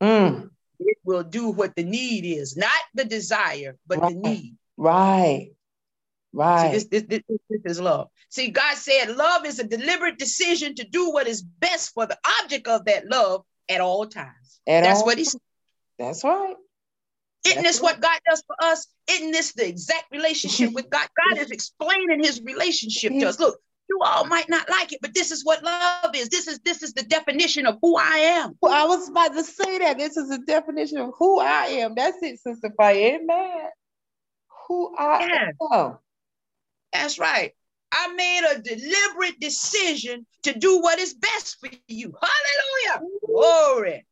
Mm. 0.02 0.47
Will 1.08 1.24
do 1.24 1.48
what 1.52 1.74
the 1.78 1.86
need 1.86 2.26
is, 2.26 2.58
not 2.58 2.70
the 2.94 3.06
desire, 3.06 3.78
but 3.88 4.02
the 4.02 4.14
need. 4.14 4.58
Right. 4.76 5.52
See, 5.52 5.54
Right. 6.34 6.72
this, 6.74 6.84
this, 6.88 7.04
this, 7.04 7.22
this 7.50 7.62
is 7.64 7.80
love. 7.80 8.10
See, 8.28 8.50
God 8.50 8.76
said 8.76 9.16
love 9.16 9.46
is 9.46 9.58
a 9.60 9.64
deliberate 9.64 10.20
decision 10.20 10.76
to 10.76 10.84
do 10.84 11.12
what 11.12 11.26
is 11.26 11.42
best 11.42 11.94
for 11.94 12.06
the 12.06 12.18
object 12.42 12.68
of 12.68 12.84
that 12.86 13.08
love 13.08 13.44
at 13.70 13.80
all 13.80 14.06
times. 14.06 14.60
At 14.68 14.82
That's 14.82 15.00
all 15.00 15.06
what 15.06 15.18
he 15.18 15.24
said. 15.24 15.40
That's 15.98 16.26
right. 16.26 16.56
Isn't 17.46 17.64
That's 17.64 17.78
this 17.78 17.82
what 17.82 18.02
God 18.02 18.20
does 18.30 18.44
for 18.46 18.58
us? 18.62 18.88
Isn't 19.10 19.32
this 19.32 19.54
the 19.54 19.66
exact 19.66 20.12
relationship 20.12 20.74
with 20.74 20.90
God? 20.90 21.08
God 21.32 21.42
is 21.42 21.52
explaining 21.52 22.22
his 22.22 22.42
relationship 22.42 23.14
to 23.14 23.30
us. 23.30 23.40
Look, 23.40 23.62
you 23.98 24.04
all 24.06 24.26
might 24.26 24.50
not 24.50 24.70
like 24.70 24.94
it, 24.94 25.00
but 25.02 25.14
this 25.14 25.32
is 25.32 25.44
what 25.44 25.64
love 25.64 26.16
is. 26.16 26.30
This 26.30 26.48
is 26.48 26.60
this 26.60 26.84
is 26.84 26.94
the 26.94 27.04
definition 27.04 27.66
of 27.66 27.78
who 27.82 27.98
I 27.98 28.18
am. 28.18 28.54
Well, 28.62 28.74
I 28.74 28.86
was 28.86 29.10
about 29.10 29.34
to 29.34 29.44
say 29.44 29.80
that. 29.80 29.98
This 29.98 30.18
is 30.18 30.30
the 30.30 30.40
definition 30.40 31.00
of 31.00 31.14
who 31.18 31.40
I 31.40 31.66
am. 31.66 31.96
That's 31.96 32.18
it, 32.22 32.40
Sister 32.40 32.72
Fire. 32.76 32.96
Amen. 32.96 33.70
Who 34.68 34.96
I 34.98 35.28
Yeah. 35.28 35.48
am. 35.48 35.54
Oh. 35.60 35.98
That's 36.94 37.20
right. 37.20 37.54
I 37.92 38.14
made 38.14 38.42
a 38.52 38.60
deliberate 38.60 39.40
decision 39.40 40.26
to 40.44 40.54
do 40.54 40.80
what 40.82 41.00
is 41.00 41.14
best 41.14 41.58
for 41.60 41.70
you. 41.88 42.14
Hallelujah. 42.22 43.08
Glory. 43.26 44.06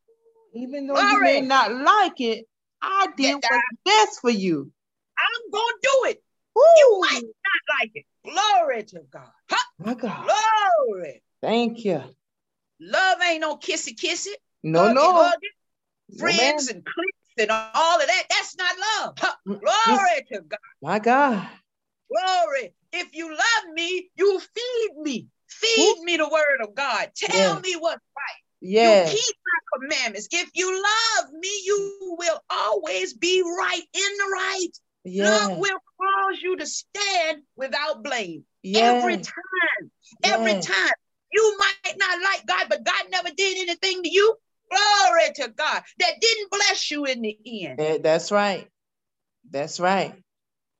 Even 0.53 0.87
though 0.87 0.99
you 0.99 1.21
may 1.21 1.41
not 1.41 1.73
like 1.73 2.21
it, 2.21 2.45
I 2.81 3.07
did 3.17 3.35
what's 3.35 3.63
best 3.85 4.21
for 4.21 4.29
you. 4.29 4.71
I'm 5.17 5.51
going 5.51 5.63
to 5.65 5.79
do 5.81 6.09
it. 6.09 6.23
Woo! 6.55 6.61
You 6.77 6.99
might 7.01 7.21
not 7.23 7.79
like 7.79 7.91
it. 7.95 8.05
Glory 8.23 8.83
to 8.83 9.01
God. 9.11 9.29
My 9.79 9.93
God. 9.93 10.27
glory. 10.87 11.21
Thank 11.41 11.83
you. 11.85 12.01
Love 12.79 13.17
ain't 13.29 13.41
no 13.41 13.57
kissy 13.57 13.95
kissy. 13.95 14.33
No, 14.63 14.81
huggy, 14.83 14.93
no. 14.93 15.13
huggy, 15.13 15.31
No, 16.09 16.17
friends 16.19 16.67
and 16.69 16.83
cliques 16.85 17.33
and 17.37 17.51
all 17.51 17.99
of 18.01 18.07
that. 18.07 18.23
That's 18.29 18.55
not 18.57 18.75
love. 18.77 19.19
Ha, 19.19 19.37
Mm, 19.47 19.59
glory 19.59 20.25
to 20.31 20.41
God. 20.41 20.59
My 20.81 20.99
God. 20.99 21.47
Glory. 22.09 22.73
If 22.93 23.13
you 23.13 23.29
love 23.29 23.73
me, 23.73 24.09
you 24.15 24.39
feed 24.39 24.97
me. 24.97 25.27
Feed 25.47 25.99
me 26.03 26.17
the 26.17 26.27
word 26.27 26.61
of 26.61 26.73
God. 26.75 27.11
Tell 27.15 27.55
Yes. 27.55 27.61
me 27.63 27.75
what's 27.75 28.03
right. 28.15 28.41
Yes. 28.61 29.11
You 29.11 29.17
keep 29.17 29.35
my 29.45 29.87
commandments. 29.87 30.27
If 30.31 30.49
you 30.53 30.71
love 30.73 31.31
me, 31.33 31.61
you 31.65 32.15
will 32.17 32.39
always 32.49 33.13
be 33.13 33.41
right 33.41 33.83
in 33.93 34.17
the 34.17 34.29
right. 34.33 34.71
Love 35.05 35.57
will 35.57 35.77
cause 36.01 36.41
you 36.41 36.57
to 36.57 36.65
stand 36.65 37.43
without 37.55 38.03
blame. 38.03 38.43
Yes. 38.63 39.03
Every 39.03 39.17
time. 39.17 39.91
Every 40.23 40.51
Yes. 40.53 40.65
time. 40.65 40.93
You 41.31 41.57
might 41.59 41.97
not 41.97 42.21
like 42.21 42.45
God, 42.45 42.67
but 42.69 42.83
God 42.83 43.05
never 43.11 43.29
did 43.29 43.57
anything 43.57 44.03
to 44.03 44.09
you. 44.09 44.35
Glory 44.69 45.33
to 45.35 45.49
God. 45.49 45.83
That 45.99 46.13
didn't 46.19 46.51
bless 46.51 46.89
you 46.89 47.05
in 47.05 47.21
the 47.21 47.37
end. 47.45 48.03
That's 48.03 48.31
right. 48.31 48.67
That's 49.51 49.79
right. 49.79 50.15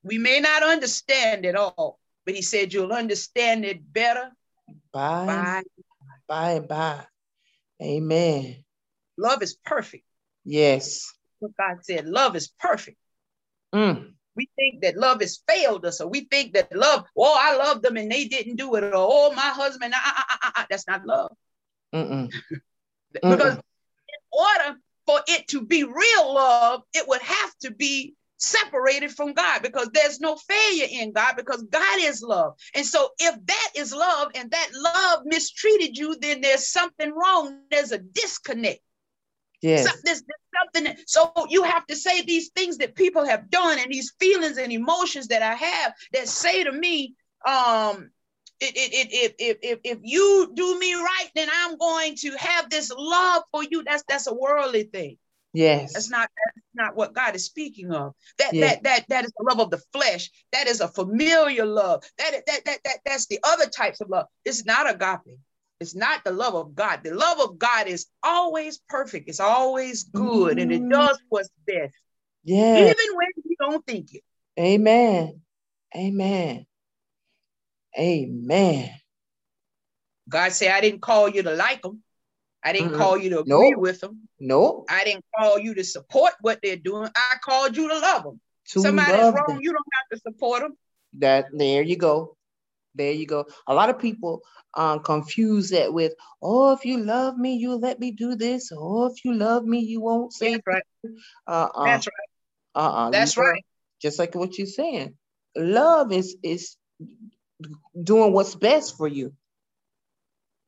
We 0.04 0.18
may 0.18 0.40
not 0.40 0.64
understand 0.64 1.46
it 1.46 1.56
all, 1.56 2.00
but 2.26 2.36
he 2.36 2.42
said 2.42 2.74
you'll 2.74 2.94
understand 2.94 3.66
it 3.66 3.92
better 3.94 4.32
Bye. 4.92 5.26
by 5.28 5.64
Bye. 6.28 6.60
Bye. 6.60 7.06
Amen. 7.82 8.64
love 9.18 9.44
is 9.44 9.56
perfect. 9.66 10.06
Yes. 10.46 11.14
What 11.40 11.52
God 11.58 11.84
said, 11.84 12.06
love 12.06 12.36
is 12.36 12.48
perfect. 12.60 12.98
Mm. 13.76 14.14
We 14.36 14.50
think 14.56 14.82
that 14.82 14.98
love 14.98 15.22
has 15.22 15.42
failed 15.48 15.86
us, 15.86 16.02
or 16.02 16.08
we 16.08 16.22
think 16.22 16.54
that 16.54 16.76
love, 16.76 17.06
oh, 17.18 17.38
I 17.40 17.56
love 17.58 17.82
them 17.82 17.98
and 17.98 18.12
they 18.12 18.26
didn't 18.26 18.56
do 18.56 18.76
it, 18.76 18.84
or 18.84 18.92
oh, 18.96 19.34
my 19.34 19.42
husband, 19.42 19.94
ah, 19.96 20.02
ah, 20.04 20.26
ah, 20.30 20.40
ah, 20.44 20.52
ah. 20.58 20.68
that's 20.70 20.88
not 20.88 21.06
love. 21.06 21.32
Mm-mm. 21.94 22.32
Because 23.14 23.56
Mm-mm. 23.56 23.62
in 24.10 24.22
order 24.32 24.80
for 25.06 25.22
it 25.28 25.48
to 25.50 25.62
be 25.62 25.84
real 25.84 26.34
love, 26.34 26.82
it 26.94 27.08
would 27.08 27.22
have 27.22 27.58
to 27.62 27.72
be 27.72 28.14
separated 28.38 29.12
from 29.12 29.34
God 29.34 29.62
because 29.62 29.90
there's 29.94 30.20
no 30.20 30.36
failure 30.36 30.88
in 30.92 31.14
God 31.14 31.36
because 31.38 31.64
God 31.64 32.00
is 32.00 32.22
love. 32.22 32.56
And 32.74 32.86
so 32.86 33.10
if 33.20 33.36
that 33.46 33.70
is 33.76 33.94
love 33.94 34.32
and 34.36 34.52
that 34.52 34.70
love 34.74 35.22
mistreated 35.26 35.98
you, 35.98 36.18
then 36.20 36.42
there's 36.42 36.68
something 36.68 37.14
wrong. 37.14 37.62
There's 37.72 37.94
a 37.94 38.00
disconnect. 38.00 38.82
Yes. 39.66 39.86
Some- 39.90 40.00
there's, 40.04 40.22
there's 40.24 40.86
something. 40.86 41.04
so 41.08 41.32
you 41.50 41.64
have 41.64 41.86
to 41.88 41.96
say 41.96 42.22
these 42.22 42.50
things 42.50 42.78
that 42.78 42.94
people 42.96 43.26
have 43.26 43.50
done 43.50 43.80
and 43.80 43.92
these 43.92 44.14
feelings 44.20 44.58
and 44.58 44.72
emotions 44.72 45.28
that 45.30 45.42
I 45.42 45.56
have 45.56 45.94
that 46.14 46.28
say 46.28 46.64
to 46.64 46.72
me, 46.72 47.16
um, 47.48 48.12
it, 48.60 48.74
it, 48.76 48.94
it, 48.94 49.08
if, 49.12 49.34
if, 49.40 49.58
if, 49.62 49.80
if 49.84 49.98
you 50.04 50.52
do 50.54 50.80
me 50.80 50.94
right, 50.94 51.30
then 51.36 51.50
I'm 51.54 51.78
going 51.78 52.16
to 52.18 52.32
have 52.38 52.70
this 52.70 52.92
love 52.96 53.44
for 53.52 53.64
you. 53.64 53.84
That's 53.84 54.04
that's 54.08 54.28
a 54.28 54.34
worldly 54.34 54.84
thing. 54.84 55.18
Yes. 55.54 55.94
That's 55.94 56.10
not 56.10 56.30
that's 56.46 56.66
not 56.74 56.96
what 56.96 57.14
God 57.14 57.36
is 57.36 57.46
speaking 57.46 57.92
of. 57.92 58.14
That 58.38 58.54
Yeah. 58.54 58.68
that 58.68 58.84
that 58.84 59.06
that 59.10 59.26
is 59.26 59.32
the 59.38 59.46
love 59.50 59.60
of 59.60 59.72
the 59.72 59.82
flesh. 59.92 60.30
That 60.52 60.68
is 60.68 60.80
a 60.80 60.88
familiar 60.88 61.66
love. 61.66 62.04
That 62.18 62.46
that 62.46 62.66
that 62.66 62.80
that 62.86 62.98
that's 63.06 63.26
the 63.26 63.40
other 63.44 63.66
types 63.66 64.00
of 64.00 64.10
love. 64.10 64.28
It's 64.46 64.64
not 64.66 64.90
agape. 64.90 65.38
It's 65.80 65.96
not 65.96 66.24
the 66.24 66.32
love 66.32 66.56
of 66.56 66.74
God. 66.74 67.04
The 67.04 67.14
love 67.14 67.40
of 67.42 67.60
God 67.60 67.88
is 67.88 68.08
always 68.24 68.80
perfect. 68.88 69.28
It's 69.28 69.42
always 69.42 70.04
good, 70.06 70.58
and 70.58 70.72
it 70.72 70.82
Mm. 70.82 70.90
does 70.90 71.20
what's 71.30 71.50
best, 71.68 71.94
Yes. 72.44 72.78
even 72.80 73.18
when 73.18 73.28
you 73.44 73.56
don't 73.60 73.86
think 73.86 74.14
it. 74.14 74.24
Amen. 74.58 75.42
Amen. 75.96 76.66
Amen. 77.98 78.90
God 80.28 80.52
said, 80.54 80.72
"I 80.72 80.82
didn't 80.82 81.02
call 81.02 81.30
you 81.30 81.44
to 81.44 81.52
like 81.52 81.82
them. 81.82 82.04
I 82.64 82.74
didn't 82.74 82.94
Mm-mm. 82.94 82.98
call 82.98 83.18
you 83.18 83.30
to 83.32 83.40
agree 83.42 83.72
Nope. 83.72 83.80
with 83.80 84.00
them. 84.02 84.28
Nope. 84.40 84.86
I 84.90 85.04
didn't 85.04 85.26
call 85.38 85.60
you 85.60 85.76
to 85.76 85.84
support 85.84 86.34
what 86.42 86.62
they're 86.64 86.76
doing. 86.78 87.10
I 87.16 87.36
called 87.44 87.78
you 87.78 87.88
to 87.90 88.00
love 88.00 88.24
them. 88.24 88.42
To 88.70 88.82
Somebody's 88.82 89.14
love 89.14 89.34
wrong, 89.36 89.46
them. 89.48 89.60
you 89.62 89.72
don't 89.72 89.86
have 89.94 90.18
to 90.18 90.22
support 90.24 90.62
them. 90.62 90.78
That 91.20 91.48
there 91.54 91.84
you 91.84 91.96
go. 91.96 92.36
There 92.96 93.12
you 93.12 93.26
go. 93.28 93.46
A 93.68 93.74
lot 93.74 93.90
of 93.90 94.00
people 94.00 94.42
um 94.74 95.00
confuse 95.00 95.70
that 95.70 95.94
with, 95.94 96.14
oh, 96.42 96.74
if 96.74 96.86
you 96.86 96.98
love 96.98 97.38
me, 97.38 97.56
you'll 97.56 97.80
let 97.80 98.00
me 98.00 98.12
do 98.12 98.36
this. 98.36 98.72
Oh, 98.76 99.06
if 99.08 99.24
you 99.24 99.34
love 99.34 99.64
me, 99.66 99.80
you 99.80 100.02
won't 100.02 100.34
say 100.34 100.54
That's 100.54 100.68
right. 100.68 100.84
uh-uh. 101.48 101.86
That's 101.86 102.08
right. 102.08 102.84
Uh-uh. 102.84 103.10
That's 103.12 103.38
Love- 103.38 103.46
right. 103.46 103.66
Just 104.02 104.20
like 104.20 104.36
what 104.36 104.58
you're 104.58 104.68
saying. 104.68 105.18
Love 105.56 106.12
is 106.12 106.36
is 106.44 106.76
doing 108.02 108.34
what's 108.34 108.56
best 108.56 108.98
for 108.98 109.08
you 109.08 109.34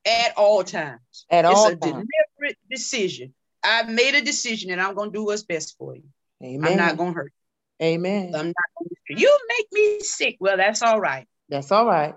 At 0.05 0.37
all 0.37 0.63
times. 0.63 1.25
at 1.29 1.43
it's 1.45 1.53
all 1.53 1.67
It's 1.67 1.85
a 1.85 1.89
deliberate 1.91 2.57
decision. 2.69 3.33
I've 3.63 3.89
made 3.89 4.15
a 4.15 4.21
decision 4.21 4.71
and 4.71 4.79
I'm 4.79 4.95
going 4.95 5.11
to 5.11 5.17
do 5.17 5.25
what's 5.25 5.43
best 5.43 5.75
for 5.77 5.95
you. 5.95 6.03
Amen. 6.41 6.71
I'm 6.71 6.77
not 6.77 6.97
going 6.97 7.13
to 7.13 7.19
hurt 7.19 7.33
Amen. 7.81 8.29
you. 8.29 8.35
I'm 8.39 8.47
not 8.47 8.55
going 8.79 8.89
to. 9.07 9.19
You 9.19 9.39
make 9.57 9.67
me 9.73 9.99
sick. 9.99 10.37
Well, 10.39 10.55
that's 10.57 10.81
all 10.81 10.99
right. 11.01 11.27
That's 11.49 11.71
all 11.71 11.85
right. 11.85 12.15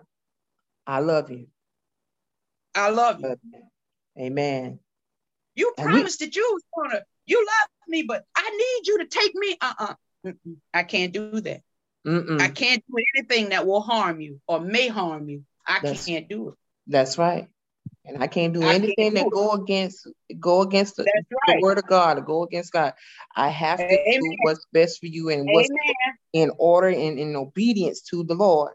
I 0.86 1.00
love 1.00 1.30
you. 1.30 1.46
I 2.74 2.90
love 2.90 3.20
you. 3.20 3.28
Love 3.28 3.38
you. 3.44 3.62
Amen. 4.24 4.78
You 5.54 5.72
And 5.78 5.86
we- 5.86 5.92
promised 5.92 6.20
that 6.20 6.34
you 6.36 6.48
was 6.52 6.62
gonna, 6.76 7.02
you 7.26 7.38
love 7.38 7.68
me, 7.88 8.02
but 8.02 8.24
I 8.36 8.50
need 8.50 8.86
you 8.88 8.98
to 8.98 9.06
take 9.06 9.34
me. 9.34 9.56
Uh-uh. 9.60 9.94
Mm-mm. 10.26 10.56
I 10.74 10.82
can't 10.82 11.12
do 11.12 11.40
that. 11.40 11.62
Mm-mm. 12.06 12.40
I 12.40 12.48
can't 12.48 12.82
do 12.88 12.94
anything 13.16 13.50
that 13.50 13.66
will 13.66 13.80
harm 13.80 14.20
you 14.20 14.40
or 14.46 14.60
may 14.60 14.88
harm 14.88 15.28
you. 15.28 15.44
I 15.66 15.80
That's- 15.80 16.06
can't 16.06 16.28
do 16.28 16.50
it. 16.50 16.54
That's 16.86 17.18
right. 17.18 17.48
And 18.04 18.22
I 18.22 18.26
can't 18.26 18.52
do 18.54 18.62
I 18.62 18.72
can't 18.72 18.84
anything 18.84 19.14
that 19.14 19.30
go 19.30 19.52
against 19.52 20.08
go 20.38 20.62
against 20.62 20.96
the, 20.96 21.04
That's 21.04 21.26
the 21.46 21.60
word 21.62 21.78
of 21.78 21.86
God 21.86 22.18
or 22.18 22.22
go 22.22 22.42
against 22.42 22.72
God. 22.72 22.94
I 23.36 23.48
have 23.48 23.78
to 23.78 23.88
do 23.88 24.36
what's 24.42 24.66
best 24.72 25.00
for 25.00 25.06
you 25.06 25.28
and 25.28 25.48
what's 25.52 25.68
Amen. 25.68 25.94
in 26.32 26.50
order 26.58 26.88
and 26.88 27.18
in 27.18 27.36
obedience 27.36 28.00
to 28.10 28.24
the 28.24 28.34
Lord. 28.34 28.72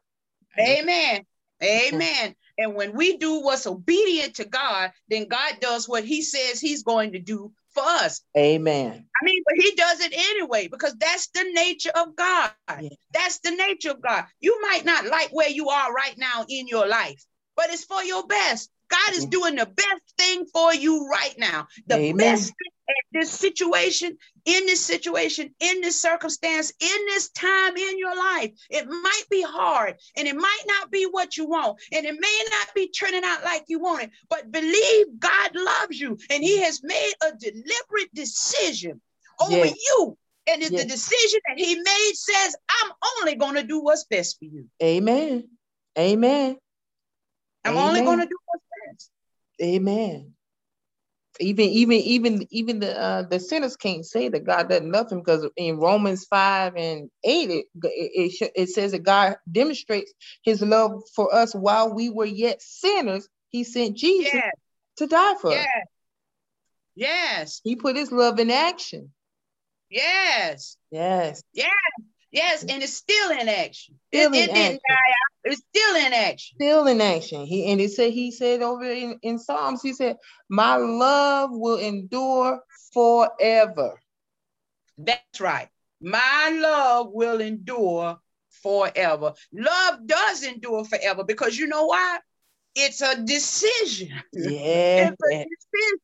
Amen. 0.60 1.26
Amen. 1.64 2.36
And 2.58 2.76
when 2.76 2.94
we 2.94 3.18
do 3.18 3.42
what's 3.42 3.68
obedient 3.68 4.36
to 4.36 4.46
God, 4.46 4.92
then 5.10 5.28
God 5.28 5.56
does 5.60 5.88
what 5.90 6.06
he 6.06 6.22
says 6.22 6.60
he's 6.60 6.84
going 6.84 7.14
to 7.14 7.20
do 7.20 7.52
for 7.74 7.84
us. 7.84 8.22
Amen. 8.38 9.06
I 9.22 9.26
mean, 9.26 9.44
but 9.46 9.56
he 9.64 9.72
does 9.76 10.00
it 10.02 10.14
anyway 10.14 10.68
because 10.68 10.96
that's 10.96 11.28
the 11.28 11.44
nature 11.54 11.92
of 11.96 12.16
God. 12.16 12.52
Yeah. 12.82 12.90
That's 13.14 13.40
the 13.40 13.52
nature 13.52 13.92
of 13.92 14.02
God. 14.02 14.26
You 14.40 14.62
might 14.62 14.86
not 14.86 15.06
like 15.06 15.30
where 15.32 15.50
you 15.50 15.70
are 15.70 15.94
right 15.94 16.18
now 16.18 16.46
in 16.50 16.68
your 16.68 16.88
life, 16.88 17.24
but 17.56 17.70
it's 17.70 17.86
for 17.86 18.04
your 18.04 18.26
best. 18.28 18.70
God 18.90 19.14
is 19.14 19.26
Mhm. 19.26 19.32
doing 19.32 19.56
the 19.56 19.66
best 19.66 20.02
thing 20.18 20.46
for 20.46 20.74
you 20.74 21.08
right 21.08 21.38
now. 21.38 21.68
The 21.88 21.96
Amen. 21.96 22.18
best 22.18 22.46
thing 22.46 22.72
in 22.88 23.20
this 23.22 23.32
situation, 23.32 24.18
in 24.46 24.66
this 24.68 24.86
situation, 24.86 25.56
in 25.60 25.82
this 25.82 26.00
circumstance, 26.00 26.72
in 26.80 27.06
this 27.08 27.30
time 27.32 27.76
in 27.76 27.98
your 27.98 28.16
life. 28.16 28.52
It 28.70 28.88
might 28.88 29.24
be 29.30 29.42
hard 29.42 30.00
and 30.16 30.28
it 30.28 30.36
might 30.36 30.64
not 30.68 30.92
be 30.92 31.06
what 31.06 31.36
you 31.36 31.46
want, 31.46 31.82
and 31.92 32.06
it 32.06 32.16
may 32.20 32.46
not 32.52 32.74
be 32.76 32.90
turning 32.90 33.24
out 33.24 33.44
like 33.44 33.66
you 33.68 33.80
want 33.80 34.04
it, 34.04 34.12
but 34.30 34.52
believe 34.52 35.20
God 35.20 35.56
loves 35.56 36.00
you 36.00 36.18
and 36.30 36.44
He 36.44 36.62
has 36.62 36.84
made 36.84 37.14
a 37.24 37.32
deliberate 37.32 38.14
decision 38.14 39.02
over 39.40 39.66
Yes. 39.66 39.76
you. 39.90 40.18
And 40.48 40.62
if 40.62 40.72
Yes. 40.72 40.84
the 40.84 40.88
decision 40.88 41.40
that 41.48 41.58
He 41.58 41.76
made 41.76 42.12
says, 42.14 42.56
I'm 42.70 42.92
only 43.18 43.36
going 43.36 43.56
to 43.56 43.64
do 43.64 43.80
what's 43.80 44.04
best 44.04 44.38
for 44.38 44.46
you. 44.46 44.70
Amen. 44.84 45.50
Amen. 45.98 46.58
I'm 47.64 47.78
only 47.78 48.02
going 48.02 48.20
to 48.20 48.28
do 48.28 48.38
what's 48.46 48.64
best. 48.64 48.65
Amen. 49.62 50.34
Even 51.40 51.66
even 51.66 51.98
even 51.98 52.48
even 52.50 52.80
the 52.80 52.98
uh, 52.98 53.24
the 53.24 53.40
sinners 53.42 53.76
can't 53.76 54.06
say 54.06 54.30
that 54.30 54.46
God 54.46 54.70
doesn't 54.70 54.92
love 54.92 55.12
him 55.12 55.20
because 55.20 55.46
in 55.58 55.78
Romans 55.78 56.26
five 56.26 56.76
and 56.78 57.10
eight 57.26 57.50
it 57.50 57.66
it, 57.84 58.40
it, 58.42 58.52
it 58.56 58.70
says 58.70 58.94
that 58.94 59.04
God 59.04 59.36
demonstrates 59.52 60.14
His 60.44 60.62
love 60.62 61.04
for 61.14 61.34
us 61.36 61.54
while 61.54 61.94
we 61.94 62.10
were 62.10 62.26
yet 62.26 62.62
sinners. 62.62 63.28
He 63.50 63.66
sent 63.66 63.98
Jesus 63.98 64.34
Yes, 64.34 64.54
to 64.98 65.08
die 65.08 65.36
for 65.42 65.52
us. 65.52 65.58
yes, 65.58 65.88
yes, 66.96 67.62
He 67.66 67.76
put 67.76 67.98
His 67.98 68.14
love 68.14 68.40
in 68.40 68.50
action. 68.50 69.12
yes. 69.90 70.78
Yes. 70.90 71.44
Yes, 71.54 71.70
and 72.38 72.84
it's 72.84 72.94
still 72.94 73.32
in 73.32 73.50
action. 73.50 73.96
Still 74.14 74.34
it 74.34 74.36
in 74.36 74.44
it 74.50 74.54
didn't 74.54 74.58
action. 74.58 74.80
die 74.88 74.94
out. 74.94 75.52
It's 75.52 75.62
still 75.76 75.96
in 75.96 76.14
action. 76.14 76.58
Still 76.58 76.88
in 76.88 77.02
action. 77.02 77.46
He 77.46 77.72
and 77.72 77.80
he 77.80 77.88
said 77.88 78.12
he 78.12 78.32
said 78.32 78.62
over 78.62 78.84
in, 78.84 79.20
in 79.22 79.40
Psalms, 79.40 79.82
he 79.82 79.94
said, 79.94 80.18
My 80.50 80.76
love 80.76 81.52
will 81.54 81.78
endure 81.78 82.60
forever. 82.94 84.00
That's 84.98 85.40
right. 85.40 85.70
My 86.02 86.58
love 86.62 87.10
will 87.12 87.42
endure 87.42 88.18
forever. 88.50 89.34
Love 89.54 90.06
does 90.06 90.44
endure 90.44 90.86
forever 90.86 91.24
because 91.24 91.58
you 91.58 91.68
know 91.68 91.86
why? 91.86 92.20
It's 92.76 93.02
a 93.02 93.22
decision. 93.24 94.10
Yeah. 94.34 95.12
It's 95.12 95.22
a 95.24 95.46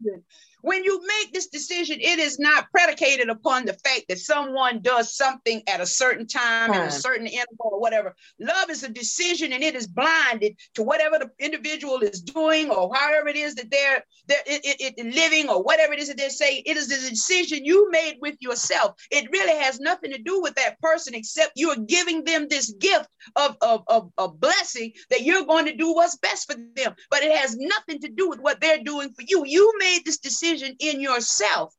decision. 0.05 0.23
When 0.61 0.83
you 0.83 1.01
make 1.07 1.33
this 1.33 1.47
decision, 1.47 1.97
it 1.99 2.19
is 2.19 2.37
not 2.37 2.69
predicated 2.71 3.29
upon 3.29 3.65
the 3.65 3.73
fact 3.73 4.05
that 4.09 4.19
someone 4.19 4.81
does 4.81 5.15
something 5.15 5.63
at 5.67 5.81
a 5.81 5.85
certain 5.85 6.27
time 6.27 6.71
and 6.71 6.83
a 6.83 6.91
certain 6.91 7.25
interval 7.25 7.71
or 7.71 7.79
whatever. 7.79 8.15
Love 8.39 8.69
is 8.69 8.83
a 8.83 8.89
decision 8.89 9.53
and 9.53 9.63
it 9.63 9.75
is 9.75 9.87
blinded 9.87 10.55
to 10.75 10.83
whatever 10.83 11.17
the 11.17 11.29
individual 11.43 11.99
is 12.01 12.21
doing 12.21 12.69
or 12.69 12.93
however 12.93 13.27
it 13.27 13.35
is 13.35 13.55
that 13.55 13.71
they're, 13.71 14.03
they're 14.27 14.43
it, 14.45 14.95
it, 14.97 15.15
living 15.15 15.49
or 15.49 15.63
whatever 15.63 15.93
it 15.93 15.99
is 15.99 16.09
that 16.09 16.17
they're 16.17 16.29
saying. 16.29 16.61
It 16.65 16.77
is 16.77 16.91
a 16.91 17.09
decision 17.09 17.65
you 17.65 17.89
made 17.89 18.17
with 18.21 18.35
yourself. 18.39 18.95
It 19.09 19.31
really 19.31 19.59
has 19.59 19.79
nothing 19.79 20.11
to 20.11 20.21
do 20.21 20.41
with 20.41 20.53
that 20.55 20.79
person 20.79 21.15
except 21.15 21.53
you're 21.55 21.75
giving 21.75 22.23
them 22.23 22.47
this 22.49 22.71
gift 22.73 23.09
of, 23.35 23.57
of, 23.61 23.83
of, 23.87 24.11
of 24.17 24.39
blessing 24.39 24.93
that 25.09 25.21
you're 25.21 25.45
going 25.45 25.65
to 25.65 25.75
do 25.75 25.93
what's 25.93 26.17
best 26.17 26.51
for 26.51 26.57
them. 26.75 26.93
But 27.09 27.23
it 27.23 27.35
has 27.35 27.57
nothing 27.57 27.99
to 28.01 28.09
do 28.09 28.29
with 28.29 28.39
what 28.39 28.61
they're 28.61 28.83
doing 28.83 29.09
for 29.09 29.23
you. 29.27 29.43
You 29.45 29.73
made 29.79 30.01
this 30.05 30.19
decision 30.19 30.50
in 30.79 30.99
yourself 30.99 31.73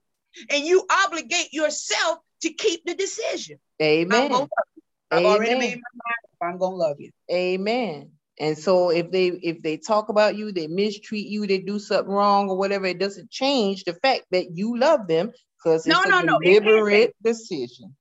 and 0.51 0.65
you 0.65 0.87
obligate 1.05 1.53
yourself 1.53 2.19
to 2.43 2.53
keep 2.53 2.85
the 2.85 2.95
decision. 2.95 3.59
I'm 3.81 3.87
Amen. 3.87 4.31
gonna 4.31 4.41
love 4.41 4.49
you. 4.77 4.83
I've 5.11 5.25
already 5.25 5.55
made 5.55 5.77
my 5.77 6.01
mind 6.05 6.17
up. 6.25 6.49
I'm 6.49 6.59
gonna 6.59 6.77
love 6.77 6.97
you. 6.99 7.11
Amen. 7.31 8.13
And 8.41 8.59
so 8.59 8.91
if 8.91 9.11
they 9.11 9.27
if 9.29 9.63
they 9.63 9.77
talk 9.77 10.09
about 10.09 10.37
you, 10.37 10.53
they 10.53 10.67
mistreat 10.67 11.27
you, 11.27 11.47
they 11.47 11.59
do 11.59 11.79
something 11.79 12.13
wrong 12.13 12.49
or 12.49 12.57
whatever, 12.57 12.87
it 12.87 12.99
doesn't 12.99 13.31
change 13.31 13.85
the 13.85 13.95
fact 13.95 14.23
that 14.31 14.57
you 14.57 14.79
love 14.79 15.07
them 15.07 15.33
because 15.59 15.87
it's 15.87 16.05
No, 16.05 16.09
a 16.09 16.23
no, 16.23 16.39
deliberate 16.41 17.15
decision. 17.23 17.95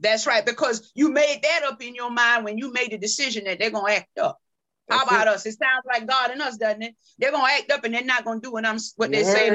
That's 0.00 0.26
right, 0.26 0.44
because 0.44 0.92
you 0.94 1.10
made 1.10 1.40
that 1.42 1.62
up 1.64 1.82
in 1.82 1.94
your 1.94 2.10
mind 2.10 2.44
when 2.44 2.58
you 2.58 2.72
made 2.72 2.90
the 2.90 2.98
decision 2.98 3.44
that 3.44 3.58
they're 3.58 3.70
gonna 3.70 3.92
act 3.94 4.18
up. 4.18 4.38
How 4.88 5.02
about 5.04 5.28
us? 5.28 5.46
It 5.46 5.56
sounds 5.58 5.84
like 5.86 6.06
God 6.06 6.30
and 6.30 6.42
us, 6.42 6.56
doesn't 6.56 6.82
it? 6.82 6.94
They're 7.18 7.30
gonna 7.30 7.52
act 7.52 7.70
up 7.70 7.84
and 7.84 7.94
they're 7.94 8.04
not 8.04 8.24
gonna 8.24 8.40
do 8.40 8.52
what 8.52 8.66
I'm 8.66 8.78
what 8.96 9.10
they 9.10 9.22
say 9.22 9.48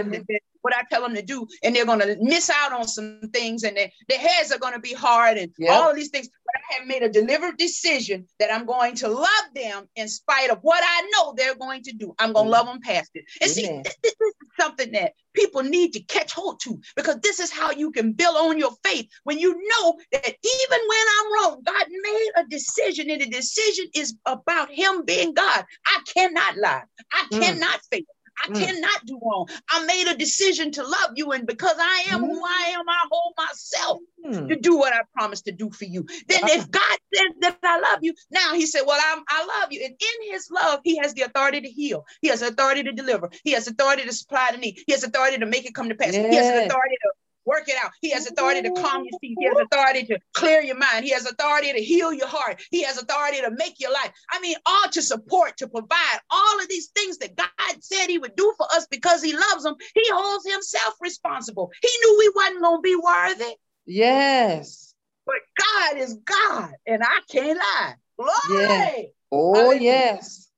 heard 0.63 0.71
them 0.71 0.73
me. 0.73 0.75
to 0.75 0.75
do, 0.75 0.75
what 0.75 0.75
I 0.75 0.83
tell 0.89 1.01
them 1.01 1.15
to 1.15 1.21
do, 1.21 1.47
and 1.63 1.75
they're 1.75 1.85
gonna 1.85 2.15
miss 2.19 2.49
out 2.49 2.73
on 2.73 2.87
some 2.87 3.21
things, 3.33 3.63
and 3.63 3.77
their, 3.77 3.89
their 4.07 4.19
heads 4.19 4.51
are 4.51 4.59
gonna 4.59 4.79
be 4.79 4.93
hard, 4.93 5.37
and 5.37 5.51
Yep. 5.57 5.71
all 5.71 5.89
of 5.89 5.95
these 5.95 6.09
things. 6.09 6.29
But 6.29 6.61
I 6.71 6.79
have 6.79 6.87
made 6.87 7.03
a 7.03 7.09
deliberate 7.09 7.57
decision 7.57 8.27
that 8.39 8.51
I'm 8.53 8.65
going 8.65 8.95
to 8.95 9.07
love 9.07 9.27
them 9.53 9.87
in 9.95 10.07
spite 10.07 10.49
of 10.49 10.59
what 10.61 10.81
I 10.83 11.09
know 11.13 11.33
they're 11.35 11.55
going 11.55 11.83
to 11.83 11.93
do. 11.93 12.13
I'm 12.19 12.33
gonna 12.33 12.47
Mhm. 12.49 12.51
love 12.51 12.65
them 12.67 12.81
past 12.81 13.11
it. 13.13 13.25
And 13.41 13.49
see, 13.51 13.67
this, 13.83 13.95
this 14.03 14.15
is 14.19 14.33
something 14.59 14.91
that 14.93 15.13
people 15.33 15.61
need 15.63 15.93
to 15.93 16.01
catch 16.01 16.33
hold 16.33 16.59
to 16.61 16.79
because 16.95 17.17
this 17.21 17.39
is 17.39 17.51
how 17.51 17.71
you 17.71 17.91
can 17.91 18.13
build 18.13 18.35
on 18.35 18.57
your 18.57 18.71
faith 18.83 19.07
when 19.23 19.37
you 19.39 19.53
know 19.53 19.99
that 20.11 20.25
even 20.25 20.79
when 20.87 21.05
I'm 21.19 21.33
wrong, 21.33 21.61
God 21.65 21.85
made 21.89 22.31
a 22.37 22.43
decision, 22.49 23.09
and 23.11 23.21
the 23.21 23.29
decision 23.29 23.85
is 23.93 24.15
about 24.25 24.71
Him 24.71 25.05
being 25.05 25.33
God. 25.33 25.65
I 25.85 25.99
cannot 26.13 26.57
lie. 26.57 26.83
I 27.11 27.27
Mm. 27.31 27.39
cannot 27.39 27.79
fail. 27.91 28.01
I 28.43 28.49
Mm. 28.49 28.55
cannot 28.55 29.05
do 29.05 29.19
wrong. 29.21 29.49
I 29.69 29.85
made 29.85 30.07
a 30.07 30.15
decision 30.15 30.71
to 30.71 30.83
love 30.83 31.11
you, 31.15 31.31
and 31.31 31.45
because 31.45 31.75
I 31.79 32.05
am 32.11 32.21
who 32.21 32.43
I 32.45 32.73
am, 32.77 32.87
I 32.87 32.99
hold 33.11 33.33
myself 33.37 33.99
Hmm. 34.25 34.47
to 34.47 34.55
do 34.57 34.75
what 34.77 34.93
I 34.93 35.01
promised 35.13 35.45
to 35.45 35.51
do 35.51 35.69
for 35.71 35.85
you. 35.85 36.05
Then, 36.27 36.41
Yeah. 36.47 36.55
if 36.55 36.69
God 36.71 36.97
says 37.13 37.31
that 37.41 37.59
I 37.63 37.79
love 37.79 37.99
you, 38.01 38.13
now 38.31 38.53
He 38.53 38.65
said, 38.65 38.81
"Well, 38.85 38.99
I'm, 39.03 39.23
I 39.29 39.45
love 39.45 39.71
you," 39.71 39.81
and 39.83 39.93
in 39.93 40.31
His 40.31 40.49
love, 40.51 40.81
He 40.83 40.97
has 40.97 41.13
the 41.13 41.21
authority 41.23 41.61
to 41.61 41.69
heal. 41.69 42.05
He 42.21 42.27
has 42.27 42.41
authority 42.41 42.83
to 42.83 42.91
deliver. 42.91 43.29
He 43.43 43.51
has 43.51 43.67
authority 43.67 44.03
to 44.03 44.13
supply 44.13 44.49
the 44.51 44.57
need. 44.57 44.83
He 44.85 44.91
has 44.93 45.03
authority 45.03 45.37
to 45.37 45.45
make 45.45 45.65
it 45.65 45.73
come 45.75 45.89
to 45.89 45.95
pass. 45.95 46.15
He 46.15 46.35
has 46.35 46.49
authority 46.49 46.95
to 47.03 47.11
work 47.49 47.67
it 47.67 47.75
out. 47.83 47.91
He 48.01 48.11
has 48.11 48.27
authority 48.27 48.61
to 48.61 48.71
calm 48.71 49.03
your 49.03 49.19
seas. 49.19 49.35
He 49.39 49.45
has 49.45 49.57
authority 49.59 50.05
to 50.05 50.19
clear 50.33 50.61
your 50.61 50.77
mind. 50.77 51.03
He 51.03 51.11
has 51.11 51.25
authority 51.25 51.73
to 51.73 51.79
heal 51.79 52.13
your 52.13 52.27
heart. 52.27 52.61
He 52.69 52.83
has 52.83 52.97
authority 53.01 53.41
to 53.41 53.51
make 53.51 53.79
your 53.79 53.91
life. 53.91 54.11
I 54.31 54.39
mean, 54.39 54.55
all 54.65 54.89
to 54.91 55.01
support, 55.01 55.57
to 55.57 55.67
provide 55.67 56.19
all 56.29 56.61
of 56.61 56.69
these 56.69 56.89
things 56.89 57.17
that 57.17 57.35
God 57.35 57.49
said 57.81 58.07
He 58.07 58.19
would 58.19 58.35
do 58.35 58.53
for 58.57 58.67
us 58.73 58.87
because 58.91 59.23
He 59.23 59.33
loves 59.33 59.63
them. 59.63 59.75
He 59.95 60.03
holds 60.11 60.49
Himself 60.49 60.93
responsible. 61.01 61.71
He 61.81 61.89
knew 62.01 62.15
we 62.19 62.31
wasn't 62.35 62.61
going 62.61 62.77
to 62.77 62.81
be 62.81 62.95
worthy. 62.95 63.55
Yes. 63.85 64.93
But 65.25 65.35
God 65.57 65.97
is 65.97 66.19
God, 66.25 66.71
and 66.85 67.03
I 67.03 67.19
can't 67.29 67.57
lie. 67.57 67.95
Glory. 68.17 68.33
Yeah. 68.49 69.01
Oh 69.31 69.71
yes. 69.71 70.49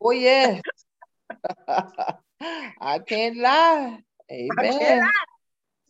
Oh 0.00 0.10
yes. 0.10 0.62
I 2.40 2.98
can't 3.06 3.38
lie. 3.38 3.98
I 4.30 4.62
can't 4.62 4.80
Amen. 4.80 4.98
lie. 5.00 5.33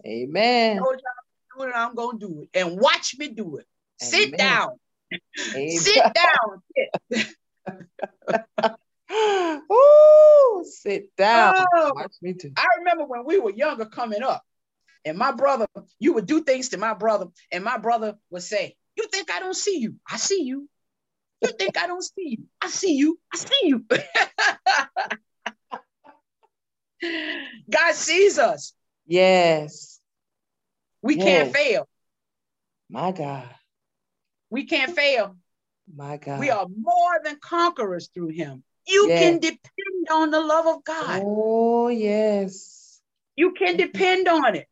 Amen. 0.06 0.78
I'm 0.78 0.84
doing 1.56 1.70
it, 1.70 1.76
I'm 1.76 1.94
gonna 1.94 2.18
do 2.18 2.42
it. 2.42 2.58
And 2.58 2.78
watch 2.78 3.16
me 3.18 3.28
do 3.28 3.56
it. 3.58 3.66
Sit 4.00 4.36
down. 4.36 4.70
Amen. 5.54 5.78
Sit 5.78 6.02
down. 6.14 6.62
Ooh, 9.72 10.64
sit 10.66 11.14
down. 11.16 11.54
Oh, 11.74 11.92
Watch 11.94 12.14
me 12.22 12.34
too. 12.34 12.52
I 12.56 12.66
remember 12.78 13.04
when 13.04 13.24
we 13.24 13.38
were 13.38 13.50
younger 13.50 13.86
coming 13.86 14.22
up, 14.22 14.42
and 15.04 15.16
my 15.16 15.32
brother, 15.32 15.66
you 15.98 16.14
would 16.14 16.26
do 16.26 16.42
things 16.42 16.70
to 16.70 16.78
my 16.78 16.94
brother, 16.94 17.26
and 17.52 17.62
my 17.64 17.78
brother 17.78 18.16
would 18.30 18.42
say, 18.42 18.76
You 18.96 19.06
think 19.08 19.30
I 19.30 19.40
don't 19.40 19.56
see 19.56 19.78
you? 19.78 19.96
I 20.08 20.16
see 20.16 20.42
you. 20.42 20.68
You 21.42 21.50
think 21.58 21.76
I 21.78 21.86
don't 21.86 22.02
see 22.02 22.38
you? 22.38 22.44
I 22.60 22.68
see 22.68 22.94
you. 22.94 23.18
I 23.32 23.36
see 23.36 23.60
you. 23.64 23.84
God 27.70 27.94
sees 27.94 28.38
us. 28.38 28.72
Yes. 29.06 29.93
We 31.04 31.16
can't 31.16 31.52
fail. 31.52 31.86
My 32.88 33.12
God. 33.12 33.48
We 34.48 34.64
can't 34.64 34.96
fail. 34.96 35.36
My 35.94 36.16
God. 36.16 36.40
We 36.40 36.48
are 36.48 36.66
more 36.66 37.20
than 37.22 37.36
conquerors 37.42 38.08
through 38.08 38.28
him. 38.28 38.64
You 38.86 39.08
Yes. 39.10 39.18
can 39.18 39.38
depend 39.38 40.08
on 40.10 40.30
the 40.30 40.40
love 40.40 40.66
of 40.66 40.82
God. 40.82 41.22
Oh, 41.22 41.88
yes. 41.88 43.02
You 43.36 43.52
can 43.52 43.76
depend 43.76 44.28
on 44.28 44.56
it. 44.56 44.66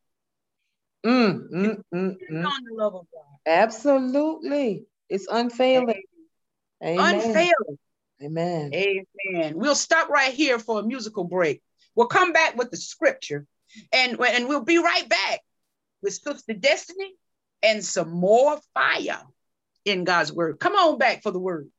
Mm, 1.05 1.49
mm, 1.51 1.83
mm, 1.93 2.17
mm. 2.31 2.47
on 2.47 2.63
the 2.63 2.73
love 2.73 2.95
of 2.95 3.05
God. 3.13 3.37
Absolutely. 3.45 4.87
It's 5.09 5.27
unfailing. 5.29 6.01
Amen. 6.83 7.15
Unfailing. 7.15 7.79
Amen. 8.23 8.73
Amen. 8.73 9.55
We'll 9.55 9.75
stop 9.75 10.09
right 10.09 10.33
here 10.33 10.57
for 10.57 10.79
a 10.79 10.83
musical 10.83 11.25
break. 11.25 11.61
We'll 11.93 12.07
come 12.07 12.33
back 12.33 12.57
with 12.57 12.71
the 12.71 12.77
scripture 12.77 13.45
and, 13.91 14.19
and 14.19 14.47
we'll 14.47 14.63
be 14.63 14.79
right 14.79 15.07
back 15.07 15.41
with 16.03 16.13
Sister 16.13 16.53
Destiny 16.53 17.13
and 17.63 17.83
some 17.83 18.11
more 18.11 18.59
fire 18.73 19.21
in 19.85 20.03
God's 20.03 20.31
word. 20.31 20.59
Come 20.59 20.75
on 20.75 20.97
back 20.97 21.23
for 21.23 21.31
the 21.31 21.39
word. 21.39 21.69